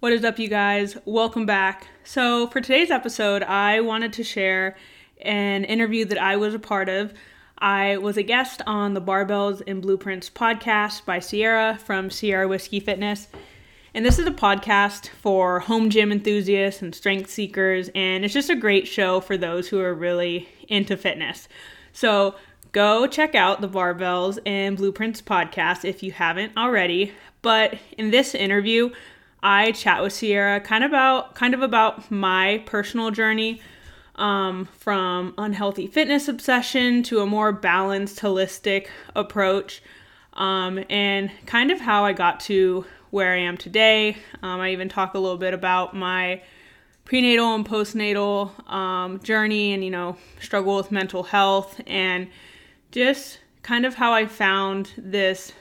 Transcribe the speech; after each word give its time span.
What 0.00 0.12
is 0.12 0.24
up, 0.24 0.38
you 0.38 0.46
guys? 0.46 0.96
Welcome 1.06 1.44
back. 1.44 1.88
So, 2.04 2.46
for 2.46 2.60
today's 2.60 2.92
episode, 2.92 3.42
I 3.42 3.80
wanted 3.80 4.12
to 4.12 4.22
share 4.22 4.76
an 5.22 5.64
interview 5.64 6.04
that 6.04 6.18
I 6.18 6.36
was 6.36 6.54
a 6.54 6.60
part 6.60 6.88
of. 6.88 7.12
I 7.58 7.96
was 7.96 8.16
a 8.16 8.22
guest 8.22 8.62
on 8.64 8.94
the 8.94 9.02
Barbells 9.02 9.60
and 9.66 9.82
Blueprints 9.82 10.30
podcast 10.30 11.04
by 11.04 11.18
Sierra 11.18 11.80
from 11.84 12.10
Sierra 12.10 12.46
Whiskey 12.46 12.78
Fitness. 12.78 13.26
And 13.92 14.06
this 14.06 14.20
is 14.20 14.26
a 14.28 14.30
podcast 14.30 15.08
for 15.08 15.58
home 15.58 15.90
gym 15.90 16.12
enthusiasts 16.12 16.80
and 16.80 16.94
strength 16.94 17.28
seekers, 17.28 17.90
and 17.92 18.24
it's 18.24 18.34
just 18.34 18.50
a 18.50 18.54
great 18.54 18.86
show 18.86 19.18
for 19.18 19.36
those 19.36 19.66
who 19.66 19.80
are 19.80 19.92
really 19.92 20.48
into 20.68 20.96
fitness. 20.96 21.48
So, 21.92 22.36
go 22.70 23.08
check 23.08 23.34
out 23.34 23.60
the 23.60 23.68
Barbells 23.68 24.38
and 24.46 24.76
Blueprints 24.76 25.20
podcast 25.20 25.84
if 25.84 26.04
you 26.04 26.12
haven't 26.12 26.56
already. 26.56 27.14
But 27.42 27.80
in 27.96 28.12
this 28.12 28.36
interview, 28.36 28.90
I 29.42 29.72
chat 29.72 30.02
with 30.02 30.12
Sierra 30.12 30.60
kind 30.60 30.84
of 30.84 30.90
about 30.90 31.34
kind 31.34 31.54
of 31.54 31.62
about 31.62 32.10
my 32.10 32.62
personal 32.66 33.10
journey 33.10 33.60
um, 34.16 34.68
from 34.78 35.34
unhealthy 35.38 35.86
fitness 35.86 36.28
obsession 36.28 37.02
to 37.04 37.20
a 37.20 37.26
more 37.26 37.52
balanced, 37.52 38.18
holistic 38.18 38.88
approach, 39.14 39.80
um, 40.32 40.84
and 40.90 41.30
kind 41.46 41.70
of 41.70 41.80
how 41.80 42.04
I 42.04 42.12
got 42.12 42.40
to 42.40 42.84
where 43.10 43.32
I 43.32 43.38
am 43.38 43.56
today. 43.56 44.16
Um, 44.42 44.60
I 44.60 44.72
even 44.72 44.88
talk 44.88 45.14
a 45.14 45.18
little 45.18 45.38
bit 45.38 45.54
about 45.54 45.94
my 45.94 46.42
prenatal 47.04 47.54
and 47.54 47.66
postnatal 47.66 48.70
um, 48.70 49.20
journey 49.20 49.72
and 49.72 49.82
you 49.82 49.90
know 49.90 50.16
struggle 50.40 50.76
with 50.76 50.92
mental 50.92 51.22
health 51.22 51.80
and 51.86 52.28
just 52.90 53.38
kind 53.62 53.86
of 53.86 53.94
how 53.94 54.12
I 54.12 54.26
found 54.26 54.92
this 54.98 55.52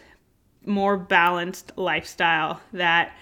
more 0.65 0.97
balanced 0.97 1.71
lifestyle 1.77 2.59
that 2.73 3.15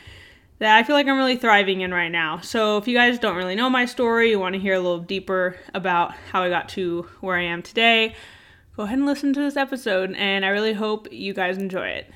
that 0.60 0.78
I 0.78 0.84
feel 0.84 0.96
like 0.96 1.08
I'm 1.08 1.18
really 1.18 1.36
thriving 1.36 1.82
in 1.82 1.94
right 1.94 2.12
now. 2.12 2.40
So, 2.40 2.78
if 2.78 2.88
you 2.88 2.96
guys 2.96 3.20
don't 3.20 3.36
really 3.36 3.56
know 3.56 3.70
my 3.70 3.86
story, 3.86 4.30
you 4.30 4.40
want 4.40 4.54
to 4.54 4.62
hear 4.62 4.76
a 4.76 4.80
little 4.80 5.00
deeper 5.00 5.58
about 5.74 6.14
how 6.32 6.44
I 6.44 6.50
got 6.50 6.70
to 6.70 7.08
where 7.20 7.38
I 7.38 7.44
am 7.44 7.62
today, 7.62 8.16
go 8.78 8.84
ahead 8.84 8.98
and 8.98 9.06
listen 9.06 9.34
to 9.34 9.42
this 9.42 9.58
episode, 9.58 10.14
and 10.16 10.46
I 10.46 10.50
really 10.50 10.74
hope 10.74 11.12
you 11.12 11.34
guys 11.34 11.58
enjoy 11.58 11.88
it. 11.88 12.12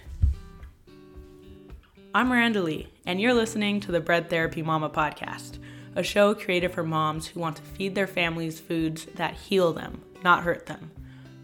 I'm 2.15 2.29
Miranda 2.29 2.61
Lee, 2.61 2.87
and 3.05 3.19
you're 3.19 3.33
listening 3.33 3.81
to 3.81 3.91
the 3.91 3.99
Bread 3.99 4.29
Therapy 4.29 4.61
Mama 4.61 4.89
podcast, 4.89 5.59
a 5.95 6.03
show 6.03 6.33
created 6.33 6.71
for 6.71 6.83
moms 6.83 7.27
who 7.27 7.39
want 7.39 7.57
to 7.57 7.61
feed 7.61 7.93
their 7.93 8.07
families 8.07 8.59
foods 8.59 9.05
that 9.15 9.35
heal 9.35 9.73
them, 9.73 10.01
not 10.23 10.43
hurt 10.43 10.65
them. 10.65 10.91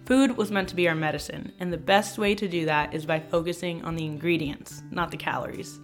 Food 0.06 0.38
was 0.38 0.52
meant 0.52 0.70
to 0.70 0.76
be 0.76 0.88
our 0.88 0.96
medicine, 0.96 1.52
and 1.60 1.74
the 1.74 1.78
best 1.78 2.18
way 2.18 2.36
to 2.36 2.48
do 2.48 2.66
that 2.66 2.94
is 2.94 3.06
by 3.06 3.20
focusing 3.20 3.84
on 3.84 3.96
the 3.96 4.06
ingredients, 4.06 4.82
not 4.92 5.12
the 5.12 5.18
calories. 5.18 5.80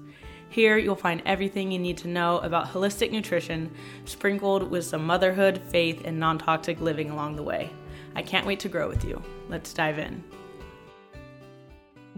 Here, 0.51 0.77
you'll 0.77 0.97
find 0.97 1.21
everything 1.25 1.71
you 1.71 1.79
need 1.79 1.97
to 1.99 2.09
know 2.09 2.39
about 2.39 2.67
holistic 2.67 3.09
nutrition, 3.09 3.71
sprinkled 4.03 4.69
with 4.69 4.83
some 4.83 5.05
motherhood, 5.05 5.61
faith, 5.69 6.01
and 6.03 6.19
non 6.19 6.37
toxic 6.37 6.81
living 6.81 7.09
along 7.09 7.37
the 7.37 7.43
way. 7.43 7.71
I 8.15 8.21
can't 8.21 8.45
wait 8.45 8.59
to 8.59 8.69
grow 8.69 8.89
with 8.89 9.05
you. 9.05 9.23
Let's 9.47 9.73
dive 9.73 9.97
in. 9.97 10.21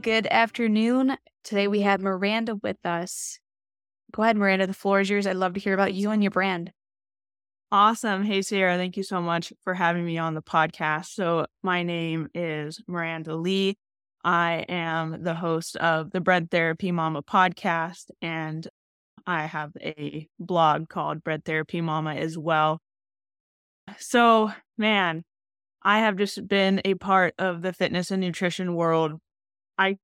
Good 0.01 0.25
afternoon. 0.25 1.15
Today 1.43 1.67
we 1.67 1.81
have 1.81 2.01
Miranda 2.01 2.55
with 2.55 2.83
us. 2.83 3.37
Go 4.11 4.23
ahead, 4.23 4.35
Miranda. 4.35 4.65
The 4.65 4.73
floor 4.73 5.01
is 5.01 5.11
yours. 5.11 5.27
I'd 5.27 5.35
love 5.35 5.53
to 5.53 5.59
hear 5.59 5.75
about 5.75 5.93
you 5.93 6.09
and 6.09 6.23
your 6.23 6.31
brand. 6.31 6.73
Awesome. 7.71 8.23
Hey, 8.23 8.41
Sierra. 8.41 8.77
Thank 8.77 8.97
you 8.97 9.03
so 9.03 9.21
much 9.21 9.53
for 9.63 9.75
having 9.75 10.05
me 10.05 10.17
on 10.17 10.33
the 10.33 10.41
podcast. 10.41 11.13
So, 11.13 11.45
my 11.61 11.83
name 11.83 12.29
is 12.33 12.81
Miranda 12.87 13.35
Lee. 13.35 13.77
I 14.23 14.65
am 14.69 15.23
the 15.23 15.35
host 15.35 15.75
of 15.77 16.11
the 16.11 16.21
Bread 16.21 16.49
Therapy 16.49 16.91
Mama 16.91 17.21
podcast, 17.21 18.05
and 18.21 18.67
I 19.27 19.45
have 19.45 19.71
a 19.81 20.27
blog 20.39 20.89
called 20.89 21.23
Bread 21.23 21.43
Therapy 21.43 21.81
Mama 21.81 22.15
as 22.15 22.37
well. 22.37 22.79
So, 23.97 24.51
man, 24.77 25.23
I 25.83 25.99
have 25.99 26.15
just 26.15 26.47
been 26.47 26.81
a 26.85 26.93
part 26.95 27.33
of 27.37 27.61
the 27.61 27.73
fitness 27.73 28.11
and 28.11 28.21
nutrition 28.21 28.75
world. 28.75 29.19
I 29.77 29.97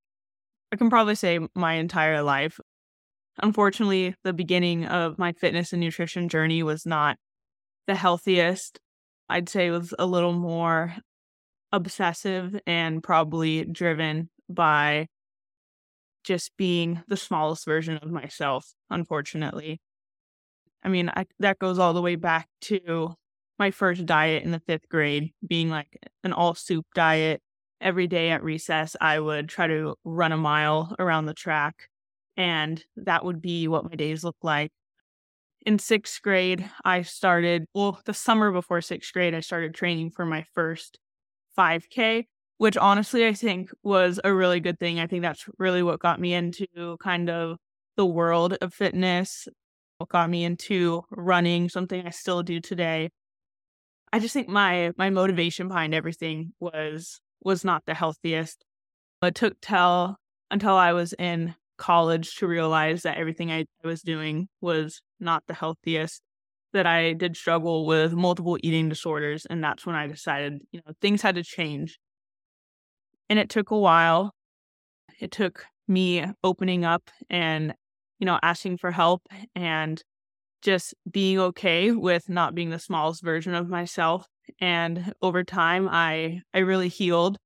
I 0.72 0.76
can 0.76 0.90
probably 0.90 1.14
say 1.14 1.40
my 1.54 1.74
entire 1.74 2.22
life. 2.22 2.60
Unfortunately, 3.42 4.14
the 4.22 4.32
beginning 4.32 4.84
of 4.84 5.18
my 5.18 5.32
fitness 5.32 5.72
and 5.72 5.80
nutrition 5.80 6.28
journey 6.28 6.62
was 6.62 6.84
not 6.86 7.16
the 7.86 7.94
healthiest. 7.94 8.78
I'd 9.28 9.48
say 9.48 9.68
it 9.68 9.70
was 9.70 9.94
a 9.98 10.06
little 10.06 10.32
more 10.32 10.94
obsessive 11.72 12.58
and 12.66 13.02
probably 13.02 13.64
driven 13.64 14.30
by 14.48 15.06
just 16.24 16.56
being 16.56 17.02
the 17.08 17.16
smallest 17.16 17.64
version 17.64 17.96
of 17.96 18.10
myself, 18.10 18.72
unfortunately. 18.90 19.80
I 20.82 20.88
mean, 20.88 21.10
I, 21.14 21.26
that 21.38 21.58
goes 21.58 21.78
all 21.78 21.92
the 21.92 22.02
way 22.02 22.16
back 22.16 22.48
to 22.62 23.14
my 23.58 23.70
first 23.70 24.06
diet 24.06 24.42
in 24.42 24.50
the 24.50 24.60
fifth 24.60 24.88
grade, 24.88 25.32
being 25.46 25.68
like 25.68 25.98
an 26.24 26.32
all 26.32 26.54
soup 26.54 26.86
diet. 26.94 27.42
Every 27.80 28.06
day 28.06 28.30
at 28.30 28.42
recess, 28.42 28.94
I 29.00 29.18
would 29.18 29.48
try 29.48 29.66
to 29.66 29.94
run 30.04 30.32
a 30.32 30.36
mile 30.36 30.94
around 30.98 31.24
the 31.24 31.34
track, 31.34 31.88
and 32.36 32.82
that 32.96 33.24
would 33.24 33.40
be 33.40 33.68
what 33.68 33.88
my 33.88 33.96
days 33.96 34.22
looked 34.22 34.44
like. 34.44 34.70
In 35.64 35.78
sixth 35.78 36.20
grade, 36.22 36.70
I 36.84 37.02
started, 37.02 37.64
well, 37.74 38.00
the 38.04 38.14
summer 38.14 38.52
before 38.52 38.82
sixth 38.82 39.12
grade, 39.12 39.34
I 39.34 39.40
started 39.40 39.74
training 39.74 40.10
for 40.10 40.26
my 40.26 40.44
first 40.54 40.98
5K, 41.58 42.26
which 42.58 42.76
honestly 42.76 43.26
I 43.26 43.32
think 43.32 43.70
was 43.82 44.20
a 44.24 44.32
really 44.32 44.60
good 44.60 44.78
thing. 44.78 44.98
I 44.98 45.06
think 45.06 45.22
that's 45.22 45.46
really 45.58 45.82
what 45.82 46.00
got 46.00 46.20
me 46.20 46.34
into 46.34 46.96
kind 47.02 47.30
of 47.30 47.58
the 47.96 48.06
world 48.06 48.56
of 48.60 48.72
fitness, 48.72 49.48
what 49.98 50.08
got 50.08 50.30
me 50.30 50.44
into 50.44 51.02
running, 51.10 51.68
something 51.68 52.06
I 52.06 52.10
still 52.10 52.42
do 52.42 52.60
today. 52.60 53.10
I 54.12 54.18
just 54.18 54.34
think 54.34 54.48
my 54.48 54.92
my 54.96 55.10
motivation 55.10 55.68
behind 55.68 55.94
everything 55.94 56.52
was 56.60 57.20
was 57.42 57.64
not 57.64 57.84
the 57.86 57.94
healthiest. 57.94 58.64
It 59.22 59.34
took 59.34 59.60
till 59.60 60.16
until 60.50 60.74
I 60.74 60.92
was 60.92 61.12
in 61.12 61.54
college 61.78 62.36
to 62.36 62.46
realize 62.46 63.02
that 63.02 63.16
everything 63.16 63.50
I 63.50 63.66
was 63.84 64.02
doing 64.02 64.48
was 64.60 65.00
not 65.18 65.44
the 65.46 65.54
healthiest 65.54 66.22
that 66.72 66.86
I 66.86 67.12
did 67.12 67.36
struggle 67.36 67.86
with 67.86 68.12
multiple 68.12 68.58
eating 68.62 68.88
disorders. 68.88 69.46
And 69.46 69.62
that's 69.62 69.84
when 69.84 69.96
I 69.96 70.06
decided, 70.06 70.60
you 70.72 70.80
know, 70.86 70.92
things 71.00 71.22
had 71.22 71.34
to 71.34 71.42
change. 71.42 71.98
And 73.28 73.38
it 73.38 73.48
took 73.48 73.70
a 73.70 73.78
while. 73.78 74.34
It 75.20 75.30
took 75.30 75.64
me 75.88 76.24
opening 76.42 76.84
up 76.84 77.10
and, 77.28 77.74
you 78.18 78.26
know, 78.26 78.38
asking 78.42 78.78
for 78.78 78.90
help 78.90 79.22
and 79.54 80.02
just 80.62 80.94
being 81.10 81.38
okay 81.38 81.90
with 81.90 82.28
not 82.28 82.54
being 82.54 82.70
the 82.70 82.78
smallest 82.78 83.22
version 83.22 83.54
of 83.54 83.68
myself. 83.68 84.26
And 84.60 85.12
over 85.22 85.42
time, 85.42 85.88
I, 85.88 86.40
I 86.52 86.58
really 86.58 86.88
healed 86.88 87.38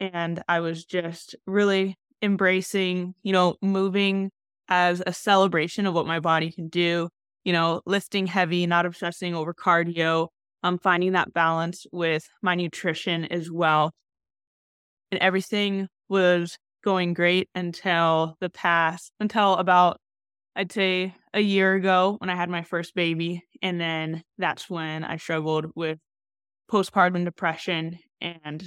and 0.00 0.42
I 0.48 0.60
was 0.60 0.84
just 0.84 1.34
really 1.46 1.96
embracing, 2.22 3.14
you 3.22 3.32
know, 3.32 3.56
moving 3.60 4.30
as 4.68 5.02
a 5.06 5.12
celebration 5.12 5.86
of 5.86 5.94
what 5.94 6.06
my 6.06 6.20
body 6.20 6.50
can 6.50 6.68
do 6.68 7.08
you 7.44 7.52
know, 7.52 7.82
lifting 7.86 8.26
heavy, 8.26 8.66
not 8.66 8.86
obsessing 8.86 9.34
over 9.34 9.54
cardio. 9.54 10.28
I'm 10.62 10.78
finding 10.78 11.12
that 11.12 11.34
balance 11.34 11.86
with 11.92 12.28
my 12.42 12.54
nutrition 12.54 13.26
as 13.26 13.50
well. 13.50 13.92
And 15.10 15.20
everything 15.20 15.88
was 16.08 16.56
going 16.82 17.14
great 17.14 17.48
until 17.54 18.36
the 18.40 18.50
past, 18.50 19.12
until 19.20 19.54
about, 19.56 19.98
I'd 20.56 20.72
say, 20.72 21.14
a 21.32 21.40
year 21.40 21.74
ago 21.74 22.16
when 22.18 22.30
I 22.30 22.36
had 22.36 22.48
my 22.48 22.62
first 22.62 22.94
baby. 22.94 23.42
And 23.62 23.80
then 23.80 24.22
that's 24.38 24.70
when 24.70 25.04
I 25.04 25.18
struggled 25.18 25.66
with 25.74 25.98
postpartum 26.70 27.24
depression 27.24 27.98
and 28.20 28.64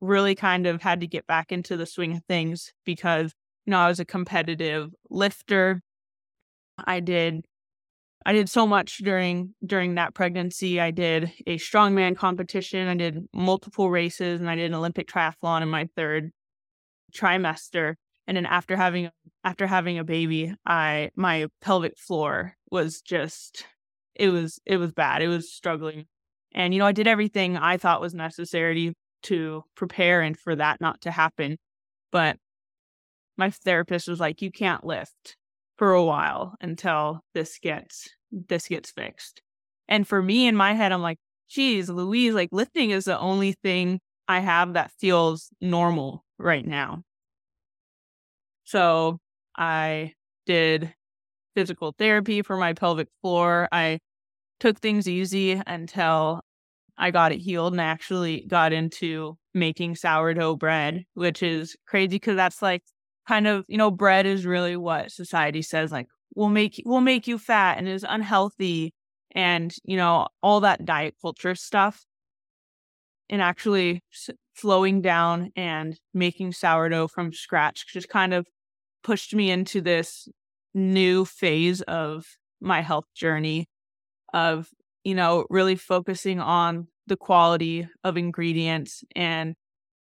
really 0.00 0.34
kind 0.34 0.66
of 0.66 0.82
had 0.82 1.00
to 1.00 1.06
get 1.06 1.26
back 1.26 1.50
into 1.50 1.76
the 1.76 1.86
swing 1.86 2.16
of 2.16 2.24
things 2.28 2.72
because, 2.84 3.32
you 3.66 3.72
know, 3.72 3.78
I 3.78 3.88
was 3.88 4.00
a 4.00 4.04
competitive 4.04 4.90
lifter. 5.10 5.80
I 6.78 7.00
did 7.00 7.44
I 8.26 8.32
did 8.32 8.48
so 8.48 8.66
much 8.66 8.98
during 8.98 9.54
during 9.64 9.96
that 9.96 10.14
pregnancy. 10.14 10.80
I 10.80 10.90
did 10.90 11.32
a 11.46 11.58
strongman 11.58 12.16
competition. 12.16 12.88
I 12.88 12.94
did 12.94 13.26
multiple 13.34 13.90
races, 13.90 14.40
and 14.40 14.48
I 14.48 14.56
did 14.56 14.66
an 14.66 14.74
Olympic 14.74 15.08
triathlon 15.08 15.62
in 15.62 15.68
my 15.68 15.88
third 15.94 16.30
trimester. 17.14 17.94
And 18.26 18.36
then 18.36 18.46
after 18.46 18.76
having 18.76 19.10
after 19.44 19.66
having 19.66 19.98
a 19.98 20.04
baby, 20.04 20.54
I 20.64 21.10
my 21.16 21.48
pelvic 21.60 21.98
floor 21.98 22.56
was 22.70 23.02
just 23.02 23.66
it 24.14 24.30
was 24.30 24.58
it 24.64 24.78
was 24.78 24.92
bad. 24.92 25.20
It 25.22 25.28
was 25.28 25.52
struggling, 25.52 26.06
and 26.52 26.72
you 26.72 26.80
know 26.80 26.86
I 26.86 26.92
did 26.92 27.06
everything 27.06 27.56
I 27.58 27.76
thought 27.76 28.00
was 28.00 28.14
necessary 28.14 28.94
to 29.24 29.64
prepare 29.74 30.22
and 30.22 30.38
for 30.38 30.56
that 30.56 30.80
not 30.80 31.02
to 31.02 31.10
happen. 31.10 31.58
But 32.10 32.38
my 33.36 33.50
therapist 33.50 34.08
was 34.08 34.20
like, 34.20 34.40
"You 34.42 34.50
can't 34.50 34.84
lift." 34.84 35.36
For 35.76 35.92
a 35.92 36.04
while 36.04 36.54
until 36.60 37.20
this 37.34 37.58
gets 37.58 38.08
this 38.30 38.68
gets 38.68 38.90
fixed. 38.90 39.42
And 39.88 40.06
for 40.06 40.22
me 40.22 40.46
in 40.46 40.56
my 40.56 40.72
head, 40.72 40.92
I'm 40.92 41.02
like, 41.02 41.18
geez, 41.48 41.88
Louise, 41.88 42.34
like 42.34 42.48
lifting 42.52 42.90
is 42.90 43.04
the 43.04 43.18
only 43.18 43.52
thing 43.62 44.00
I 44.28 44.40
have 44.40 44.72
that 44.74 44.90
feels 44.98 45.50
normal 45.60 46.24
right 46.38 46.66
now. 46.66 47.02
So 48.64 49.18
I 49.56 50.14
did 50.46 50.94
physical 51.54 51.94
therapy 51.98 52.42
for 52.42 52.56
my 52.56 52.72
pelvic 52.72 53.08
floor. 53.20 53.68
I 53.70 54.00
took 54.60 54.80
things 54.80 55.08
easy 55.08 55.60
until 55.66 56.40
I 56.96 57.10
got 57.10 57.32
it 57.32 57.40
healed 57.40 57.72
and 57.72 57.80
actually 57.80 58.46
got 58.46 58.72
into 58.72 59.36
making 59.52 59.96
sourdough 59.96 60.56
bread, 60.56 61.04
which 61.14 61.42
is 61.42 61.76
crazy 61.86 62.08
because 62.08 62.36
that's 62.36 62.62
like 62.62 62.82
kind 63.26 63.46
of, 63.46 63.64
you 63.68 63.78
know, 63.78 63.90
bread 63.90 64.26
is 64.26 64.46
really 64.46 64.76
what 64.76 65.10
society 65.10 65.62
says 65.62 65.92
like 65.92 66.06
will 66.34 66.48
make 66.48 66.82
will 66.84 67.00
make 67.00 67.26
you 67.26 67.38
fat 67.38 67.78
and 67.78 67.88
is 67.88 68.04
unhealthy 68.08 68.92
and, 69.34 69.74
you 69.84 69.96
know, 69.96 70.28
all 70.42 70.60
that 70.60 70.84
diet 70.84 71.14
culture 71.20 71.54
stuff. 71.54 72.04
And 73.30 73.40
actually 73.40 74.02
slowing 74.54 75.00
down 75.00 75.50
and 75.56 75.98
making 76.12 76.52
sourdough 76.52 77.08
from 77.08 77.32
scratch 77.32 77.86
just 77.92 78.08
kind 78.08 78.34
of 78.34 78.46
pushed 79.02 79.34
me 79.34 79.50
into 79.50 79.80
this 79.80 80.28
new 80.74 81.24
phase 81.24 81.80
of 81.82 82.26
my 82.60 82.80
health 82.80 83.06
journey 83.14 83.68
of 84.32 84.68
you 85.04 85.14
know 85.14 85.46
really 85.50 85.76
focusing 85.76 86.40
on 86.40 86.88
the 87.06 87.16
quality 87.16 87.86
of 88.02 88.16
ingredients 88.16 89.04
and 89.14 89.54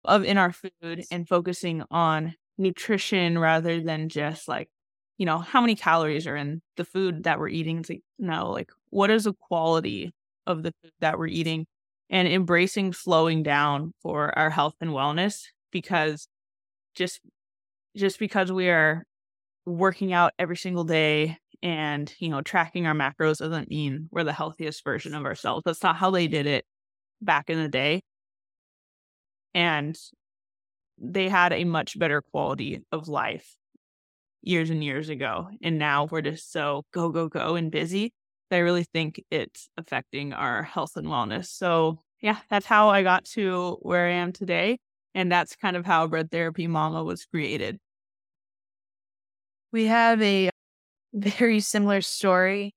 of 0.06 0.24
in 0.24 0.38
our 0.38 0.51
food 0.51 1.04
and 1.12 1.27
focusing 1.27 1.83
on 1.92 2.33
nutrition 2.57 3.38
rather 3.38 3.81
than 3.81 4.09
just 4.09 4.48
like 4.48 4.69
you 5.18 5.25
know 5.25 5.39
how 5.39 5.62
many 5.62 5.75
calories 5.75 6.27
are 6.27 6.36
in 6.36 6.62
the 6.77 6.86
food 6.86 7.24
that 7.24 7.39
we're 7.39 7.50
eating 7.50 7.83
like 7.89 8.01
no 8.19 8.51
like 8.51 8.71
what 8.89 9.09
is 9.12 9.25
the 9.25 9.33
quality 9.33 10.13
of 10.48 10.63
the 10.63 10.74
food 10.81 10.92
that 11.00 11.19
we're 11.19 11.27
eating 11.27 11.65
and 12.09 12.27
embracing 12.27 12.94
slowing 12.94 13.44
down 13.44 13.94
for 14.01 14.38
our 14.38 14.50
health 14.50 14.75
and 14.81 14.92
wellness 14.92 15.44
because 15.71 16.27
just 16.95 17.21
just 17.95 18.19
because 18.19 18.51
we 18.51 18.69
are 18.69 19.04
working 19.65 20.13
out 20.13 20.33
every 20.39 20.57
single 20.57 20.83
day 20.83 21.38
and 21.63 22.13
you 22.19 22.30
know 22.30 22.42
tracking 22.42 22.88
our 22.88 22.94
macros 22.94 23.39
doesn't 23.39 23.69
mean 23.69 24.07
we're 24.12 24.24
the 24.24 24.33
healthiest 24.33 24.83
version 24.83 25.13
of 25.15 25.25
ourselves. 25.25 25.63
That's 25.65 25.83
not 25.83 25.98
how 25.98 26.12
they 26.12 26.27
did 26.27 26.45
it 26.48 26.65
back 27.21 27.50
in 27.50 27.62
the 27.62 27.69
day. 27.69 28.01
And 29.54 29.98
they 31.00 31.30
had 31.30 31.54
a 31.54 31.64
much 31.64 31.98
better 31.98 32.22
quality 32.22 32.82
of 32.92 33.08
life 33.08 33.56
years 34.42 34.70
and 34.70 34.84
years 34.84 35.10
ago 35.10 35.50
and 35.62 35.78
now 35.78 36.06
we're 36.06 36.22
just 36.22 36.52
so 36.52 36.84
go 36.94 37.10
go 37.10 37.28
go 37.28 37.56
and 37.56 37.72
busy 37.72 38.14
that 38.50 38.58
i 38.58 38.60
really 38.60 38.84
think 38.84 39.24
it's 39.30 39.68
affecting 39.78 40.34
our 40.34 40.64
health 40.64 40.96
and 40.96 41.08
wellness 41.08 41.48
so 41.48 42.00
yeah 42.22 42.38
that's 42.50 42.66
how 42.66 42.90
i 42.90 43.04
got 43.04 43.26
to 43.26 43.78
where 43.82 44.08
i 44.08 44.12
am 44.12 44.32
today 44.32 44.78
and 45.14 45.32
that's 45.32 45.56
kind 45.56 45.76
of 45.76 45.86
how 45.86 46.08
bread 46.08 46.32
therapy 46.32 46.68
mama 46.68 47.04
was 47.04 47.26
created 47.26 47.78
we 49.72 49.86
have 49.86 50.22
a 50.22 50.50
very 51.14 51.60
similar 51.60 52.02
story 52.02 52.74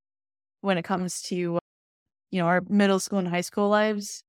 when 0.60 0.78
it 0.78 0.82
comes 0.82 1.22
to, 1.22 1.36
you 1.36 1.60
know, 2.32 2.46
our 2.46 2.62
middle 2.68 3.00
school 3.00 3.18
and 3.18 3.28
high 3.28 3.40
school 3.40 3.68
lives. 3.68 4.22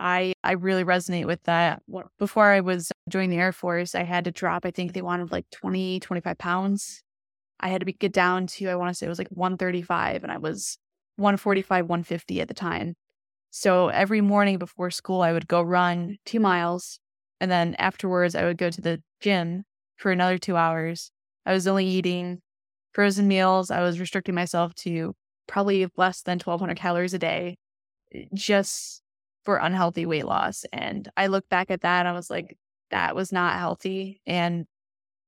I 0.00 0.32
I 0.42 0.52
really 0.52 0.84
resonate 0.84 1.26
with 1.26 1.42
that. 1.44 1.82
Before 2.18 2.50
I 2.50 2.60
was 2.60 2.90
joining 3.08 3.30
the 3.30 3.38
Air 3.38 3.52
Force, 3.52 3.94
I 3.94 4.02
had 4.02 4.24
to 4.24 4.30
drop, 4.30 4.64
I 4.66 4.70
think 4.70 4.92
they 4.92 5.02
wanted 5.02 5.30
like 5.32 5.46
20, 5.50 6.00
25 6.00 6.38
pounds. 6.38 7.02
I 7.60 7.68
had 7.68 7.80
to 7.80 7.86
be, 7.86 7.92
get 7.92 8.12
down 8.12 8.48
to, 8.48 8.68
I 8.68 8.74
want 8.74 8.90
to 8.90 8.94
say 8.94 9.06
it 9.06 9.08
was 9.08 9.18
like 9.18 9.28
135 9.28 10.24
and 10.24 10.32
I 10.32 10.38
was 10.38 10.78
145, 11.16 11.86
150 11.86 12.40
at 12.40 12.48
the 12.48 12.54
time. 12.54 12.94
So 13.50 13.88
every 13.88 14.20
morning 14.20 14.58
before 14.58 14.90
school, 14.90 15.22
I 15.22 15.32
would 15.32 15.46
go 15.46 15.62
run 15.62 16.16
two 16.26 16.40
miles. 16.40 16.98
And 17.40 17.50
then 17.50 17.74
afterwards, 17.78 18.34
I 18.34 18.44
would 18.44 18.58
go 18.58 18.70
to 18.70 18.80
the 18.80 19.02
gym 19.20 19.64
for 19.96 20.10
another 20.10 20.38
two 20.38 20.56
hours. 20.56 21.10
I 21.46 21.52
was 21.52 21.66
only 21.66 21.86
eating 21.86 22.40
frozen 22.92 23.28
meals. 23.28 23.70
I 23.70 23.80
was 23.82 24.00
restricting 24.00 24.34
myself 24.34 24.74
to 24.76 25.14
probably 25.46 25.86
less 25.96 26.22
than 26.22 26.38
1200 26.38 26.76
calories 26.76 27.14
a 27.14 27.18
day 27.18 27.56
just 28.34 29.01
for 29.44 29.56
unhealthy 29.56 30.06
weight 30.06 30.26
loss. 30.26 30.64
And 30.72 31.08
I 31.16 31.26
look 31.26 31.48
back 31.48 31.70
at 31.70 31.80
that 31.82 32.06
I 32.06 32.12
was 32.12 32.30
like, 32.30 32.56
that 32.90 33.16
was 33.16 33.32
not 33.32 33.58
healthy. 33.58 34.20
And 34.26 34.66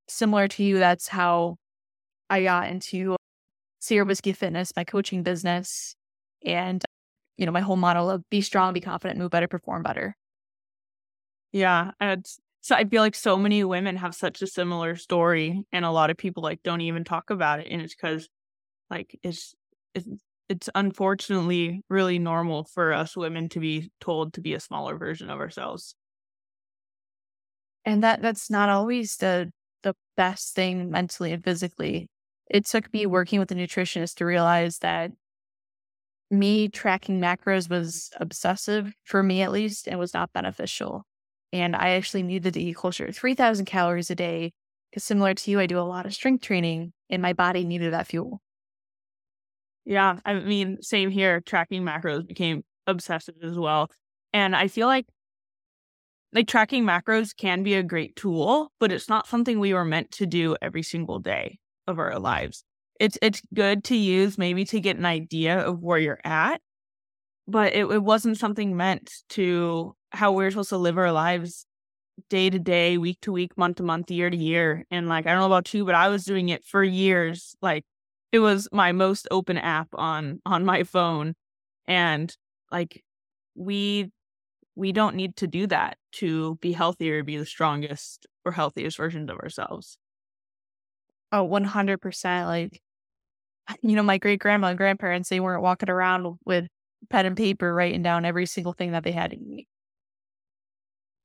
similar 0.09 0.49
to 0.49 0.63
you, 0.63 0.79
that's 0.79 1.09
how 1.09 1.57
I 2.31 2.43
got 2.43 2.69
into 2.69 3.17
Sierra 3.81 4.07
Whiskey 4.07 4.33
Fitness, 4.33 4.73
my 4.77 4.85
coaching 4.85 5.23
business, 5.23 5.95
and 6.45 6.85
you 7.37 7.47
know, 7.47 7.53
my 7.53 7.61
whole 7.61 7.77
model 7.77 8.11
of 8.11 8.23
be 8.31 8.41
strong, 8.41 8.73
be 8.73 8.81
confident, 8.81 9.19
move 9.19 9.31
better, 9.31 9.49
perform 9.49 9.83
better. 9.83 10.15
Yeah. 11.53 11.91
So 12.61 12.75
I 12.75 12.85
feel 12.85 13.03
like 13.03 13.15
so 13.15 13.37
many 13.37 13.63
women 13.65 13.97
have 13.97 14.15
such 14.15 14.41
a 14.41 14.47
similar 14.47 14.97
story, 14.97 15.65
and 15.73 15.85
a 15.85 15.91
lot 15.91 16.11
of 16.11 16.17
people 16.17 16.43
like 16.43 16.63
don't 16.63 16.81
even 16.81 17.05
talk 17.05 17.31
about 17.31 17.61
it, 17.61 17.67
and 17.71 17.83
it's 17.83 17.95
because 17.95 18.29
like 18.91 19.19
it's 19.23 19.55
it's 19.95 20.07
it's 20.49 20.69
unfortunately 20.75 21.83
really 21.89 22.19
normal 22.19 22.65
for 22.65 22.93
us 22.93 23.17
women 23.17 23.49
to 23.51 23.61
be 23.61 23.91
told 24.01 24.35
to 24.35 24.41
be 24.41 24.55
a 24.55 24.61
smaller 24.61 24.97
version 24.97 25.31
of 25.31 25.41
ourselves. 25.41 25.95
And 27.85 28.03
that 28.03 28.23
that's 28.23 28.51
not 28.51 28.69
always 28.69 29.17
the 29.17 29.53
the 29.83 29.95
best 30.17 30.55
thing 30.55 30.91
mentally 30.91 31.33
and 31.33 31.45
physically. 31.45 32.09
It 32.51 32.67
took 32.67 32.93
me 32.93 33.07
working 33.07 33.41
with 33.41 33.51
a 33.53 33.55
nutritionist 33.55 34.17
to 34.17 34.27
realize 34.27 34.79
that 34.79 35.13
me 36.31 36.69
tracking 36.69 37.21
macros 37.21 37.69
was 37.69 38.11
obsessive 38.21 38.93
for 39.05 39.23
me 39.23 39.43
at 39.43 39.53
least 39.53 39.87
and 39.87 39.99
was 39.99 40.15
not 40.15 40.33
beneficial. 40.33 41.05
And 41.53 41.77
I 41.77 41.91
actually 41.91 42.23
needed 42.23 42.55
to 42.55 42.61
eat 42.61 42.75
closer 42.75 43.07
to 43.07 43.13
3,000 43.13 43.67
calories 43.67 44.11
a 44.11 44.15
day 44.15 44.53
because, 44.91 45.05
similar 45.05 45.35
to 45.35 45.51
you, 45.51 45.61
I 45.61 45.67
do 45.67 45.79
a 45.79 45.83
lot 45.83 46.07
of 46.07 46.15
strength 46.15 46.43
training 46.43 46.93
and 47.11 47.23
my 47.23 47.33
body 47.33 47.65
needed 47.65 47.93
that 47.93 48.07
fuel. 48.07 48.41
Yeah. 49.85 50.19
I 50.25 50.35
mean, 50.35 50.79
same 50.83 51.11
here. 51.11 51.41
Tracking 51.41 51.83
macros 51.83 52.27
became 52.27 52.65
obsessive 52.87 53.35
as 53.43 53.59
well. 53.59 53.91
And 54.33 54.57
I 54.57 54.69
feel 54.69 54.87
like 54.87 55.07
like 56.33 56.49
tracking 56.49 56.85
macros 56.85 57.35
can 57.37 57.63
be 57.63 57.75
a 57.75 57.83
great 57.83 58.17
tool, 58.17 58.73
but 58.81 58.91
it's 58.91 59.09
not 59.09 59.29
something 59.29 59.61
we 59.61 59.73
were 59.73 59.85
meant 59.85 60.11
to 60.13 60.27
do 60.27 60.57
every 60.61 60.83
single 60.83 61.21
day 61.21 61.59
of 61.87 61.99
our 61.99 62.19
lives. 62.19 62.65
It's 62.99 63.17
it's 63.23 63.41
good 63.53 63.85
to 63.85 63.97
use 63.97 64.37
maybe 64.37 64.65
to 64.67 64.81
get 64.81 64.97
an 64.97 65.07
idea 65.07 65.61
of 65.61 65.81
where 65.81 65.99
you're 65.99 66.21
at, 66.25 66.61
but 67.47 67.73
it, 67.73 67.87
it 67.87 68.03
wasn't 68.03 68.39
something 68.39 68.77
meant 68.77 69.13
to 69.31 69.95
how 70.11 70.33
we're 70.33 70.51
supposed 70.51 70.71
to 70.71 70.79
live 70.79 70.99
our 70.99 71.13
lives 71.13 71.67
day 72.29 72.51
to 72.51 72.59
day, 72.59 72.99
week 72.99 73.21
to 73.23 73.33
week, 73.33 73.57
month 73.57 73.77
to 73.77 73.83
month, 73.83 74.11
year 74.11 74.31
to 74.31 74.37
year. 74.37 74.85
And 74.91 75.09
like, 75.09 75.27
I 75.27 75.31
don't 75.31 75.41
know 75.41 75.47
about 75.47 75.73
you, 75.75 75.85
but 75.85 75.95
I 75.95 76.09
was 76.09 76.25
doing 76.25 76.49
it 76.49 76.65
for 76.65 76.83
years. 76.83 77.57
Like, 77.61 77.85
it 78.35 78.41
was 78.41 78.69
my 78.73 78.91
most 78.91 79.29
open 79.31 79.57
app 79.59 79.87
on 79.95 80.41
on 80.45 80.65
my 80.65 80.83
phone, 80.83 81.35
and 81.87 82.37
like, 82.73 83.05
we 83.55 84.11
we 84.75 84.91
don't 84.91 85.15
need 85.15 85.37
to 85.37 85.47
do 85.47 85.69
that 85.69 85.99
to 86.15 86.57
be 86.57 86.73
healthier, 86.73 87.23
be 87.23 87.37
the 87.37 87.47
strongest 87.47 88.27
or 88.45 88.51
healthiest 88.51 88.97
versions 88.97 89.31
of 89.31 89.39
ourselves. 89.39 89.99
Oh, 91.33 91.45
100%. 91.45 92.49
Like, 92.49 92.83
you 93.83 93.97
know, 93.97 94.03
my 94.03 94.19
great 94.19 94.41
grandma 94.41 94.69
and 94.69 94.79
grandparents, 94.79 95.29
they 95.29 95.41
weren't 95.41 95.63
walking 95.63 95.91
around 95.91 96.39
with 96.45 96.67
pen 97.11 97.27
and 97.27 97.37
paper 97.37 97.73
writing 97.73 98.03
down 98.03 98.25
every 98.25 98.47
single 98.47 98.73
thing 98.73 98.93
that 98.93 99.05
they 99.05 99.13
had 99.13 99.31
to 99.31 99.39
eat. 99.39 99.69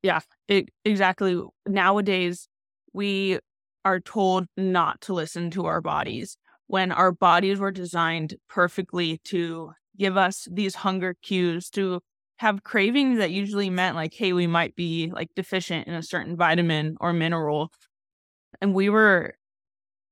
Yeah, 0.02 0.20
it, 0.48 0.70
exactly. 0.84 1.42
Nowadays, 1.66 2.48
we 2.92 3.38
are 3.84 4.00
told 4.00 4.46
not 4.56 5.00
to 5.02 5.14
listen 5.14 5.50
to 5.50 5.66
our 5.66 5.80
bodies 5.80 6.36
when 6.70 6.92
our 6.92 7.12
bodies 7.12 7.58
were 7.58 7.70
designed 7.70 8.34
perfectly 8.48 9.18
to 9.24 9.72
give 9.98 10.16
us 10.16 10.46
these 10.50 10.76
hunger 10.76 11.14
cues 11.22 11.68
to 11.70 12.00
have 12.38 12.62
cravings 12.62 13.18
that 13.18 13.30
usually 13.30 13.68
meant 13.68 13.96
like 13.96 14.14
hey 14.14 14.32
we 14.32 14.46
might 14.46 14.74
be 14.74 15.10
like 15.12 15.28
deficient 15.36 15.86
in 15.86 15.94
a 15.94 16.02
certain 16.02 16.36
vitamin 16.36 16.96
or 17.00 17.12
mineral 17.12 17.70
and 18.60 18.74
we 18.74 18.88
were 18.88 19.34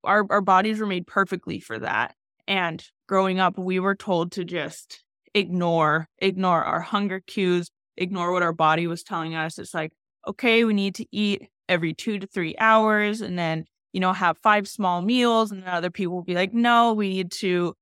our 0.04 0.26
our 0.30 0.42
bodies 0.42 0.78
were 0.78 0.86
made 0.86 1.06
perfectly 1.06 1.58
for 1.58 1.78
that 1.78 2.14
and 2.46 2.84
growing 3.08 3.40
up 3.40 3.56
we 3.56 3.78
were 3.78 3.94
told 3.94 4.32
to 4.32 4.44
just 4.44 5.02
ignore 5.34 6.06
ignore 6.18 6.62
our 6.64 6.80
hunger 6.80 7.20
cues 7.20 7.70
ignore 7.98 8.32
what 8.32 8.42
our 8.42 8.52
body 8.52 8.86
was 8.86 9.02
telling 9.02 9.34
us. 9.34 9.58
It's 9.58 9.74
like, 9.74 9.92
okay, 10.26 10.64
we 10.64 10.72
need 10.72 10.94
to 10.96 11.06
eat 11.12 11.48
every 11.68 11.92
two 11.92 12.18
to 12.18 12.26
three 12.26 12.56
hours 12.58 13.20
and 13.20 13.38
then, 13.38 13.64
you 13.92 14.00
know, 14.00 14.12
have 14.12 14.38
five 14.38 14.68
small 14.68 15.02
meals. 15.02 15.50
And 15.50 15.64
other 15.64 15.90
people 15.90 16.14
will 16.14 16.22
be 16.22 16.34
like, 16.34 16.52
no, 16.52 16.92
we 16.92 17.08
need 17.08 17.30
to 17.32 17.74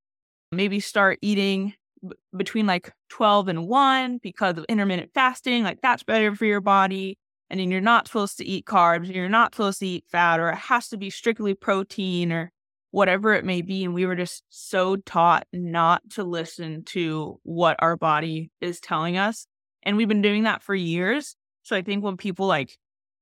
maybe 0.53 0.81
start 0.81 1.19
eating 1.23 1.75
b- 2.07 2.17
between 2.37 2.67
like 2.67 2.93
12 3.11 3.49
and 3.49 3.69
1 3.69 4.19
because 4.23 4.59
of 4.59 4.65
intermittent 4.69 5.11
fasting. 5.15 5.63
Like 5.63 5.81
that's 5.83 6.03
better 6.03 6.35
for 6.35 6.45
your 6.45 6.61
body. 6.61 7.19
And 7.49 7.61
then 7.61 7.71
you're 7.71 7.81
not 7.81 8.09
supposed 8.09 8.39
to 8.39 8.45
eat 8.45 8.67
carbs, 8.67 9.13
you're 9.13 9.29
not 9.29 9.55
supposed 9.55 9.79
to 9.79 9.87
eat 9.87 10.05
fat, 10.11 10.41
or 10.41 10.51
it 10.51 10.57
has 10.57 10.89
to 10.89 10.97
be 10.97 11.11
strictly 11.11 11.55
protein 11.55 12.33
or 12.33 12.51
whatever 12.91 13.35
it 13.35 13.45
may 13.45 13.63
be. 13.63 13.85
And 13.85 13.95
we 13.95 14.07
were 14.07 14.17
just 14.17 14.43
so 14.49 14.97
taught 14.97 15.47
not 15.53 16.03
to 16.11 16.25
listen 16.25 16.83
to 16.87 17.39
what 17.45 17.77
our 17.79 17.97
body 17.97 18.51
is 18.61 18.81
telling 18.81 19.17
us. 19.17 19.47
And 19.83 19.97
we've 19.97 20.09
been 20.09 20.23
doing 20.23 20.45
that 20.45 20.63
for 20.63 20.75
years. 20.75 21.37
So 21.63 21.77
I 21.77 21.83
think 21.83 22.03
when 22.03 22.17
people 22.17 22.47
like 22.47 22.77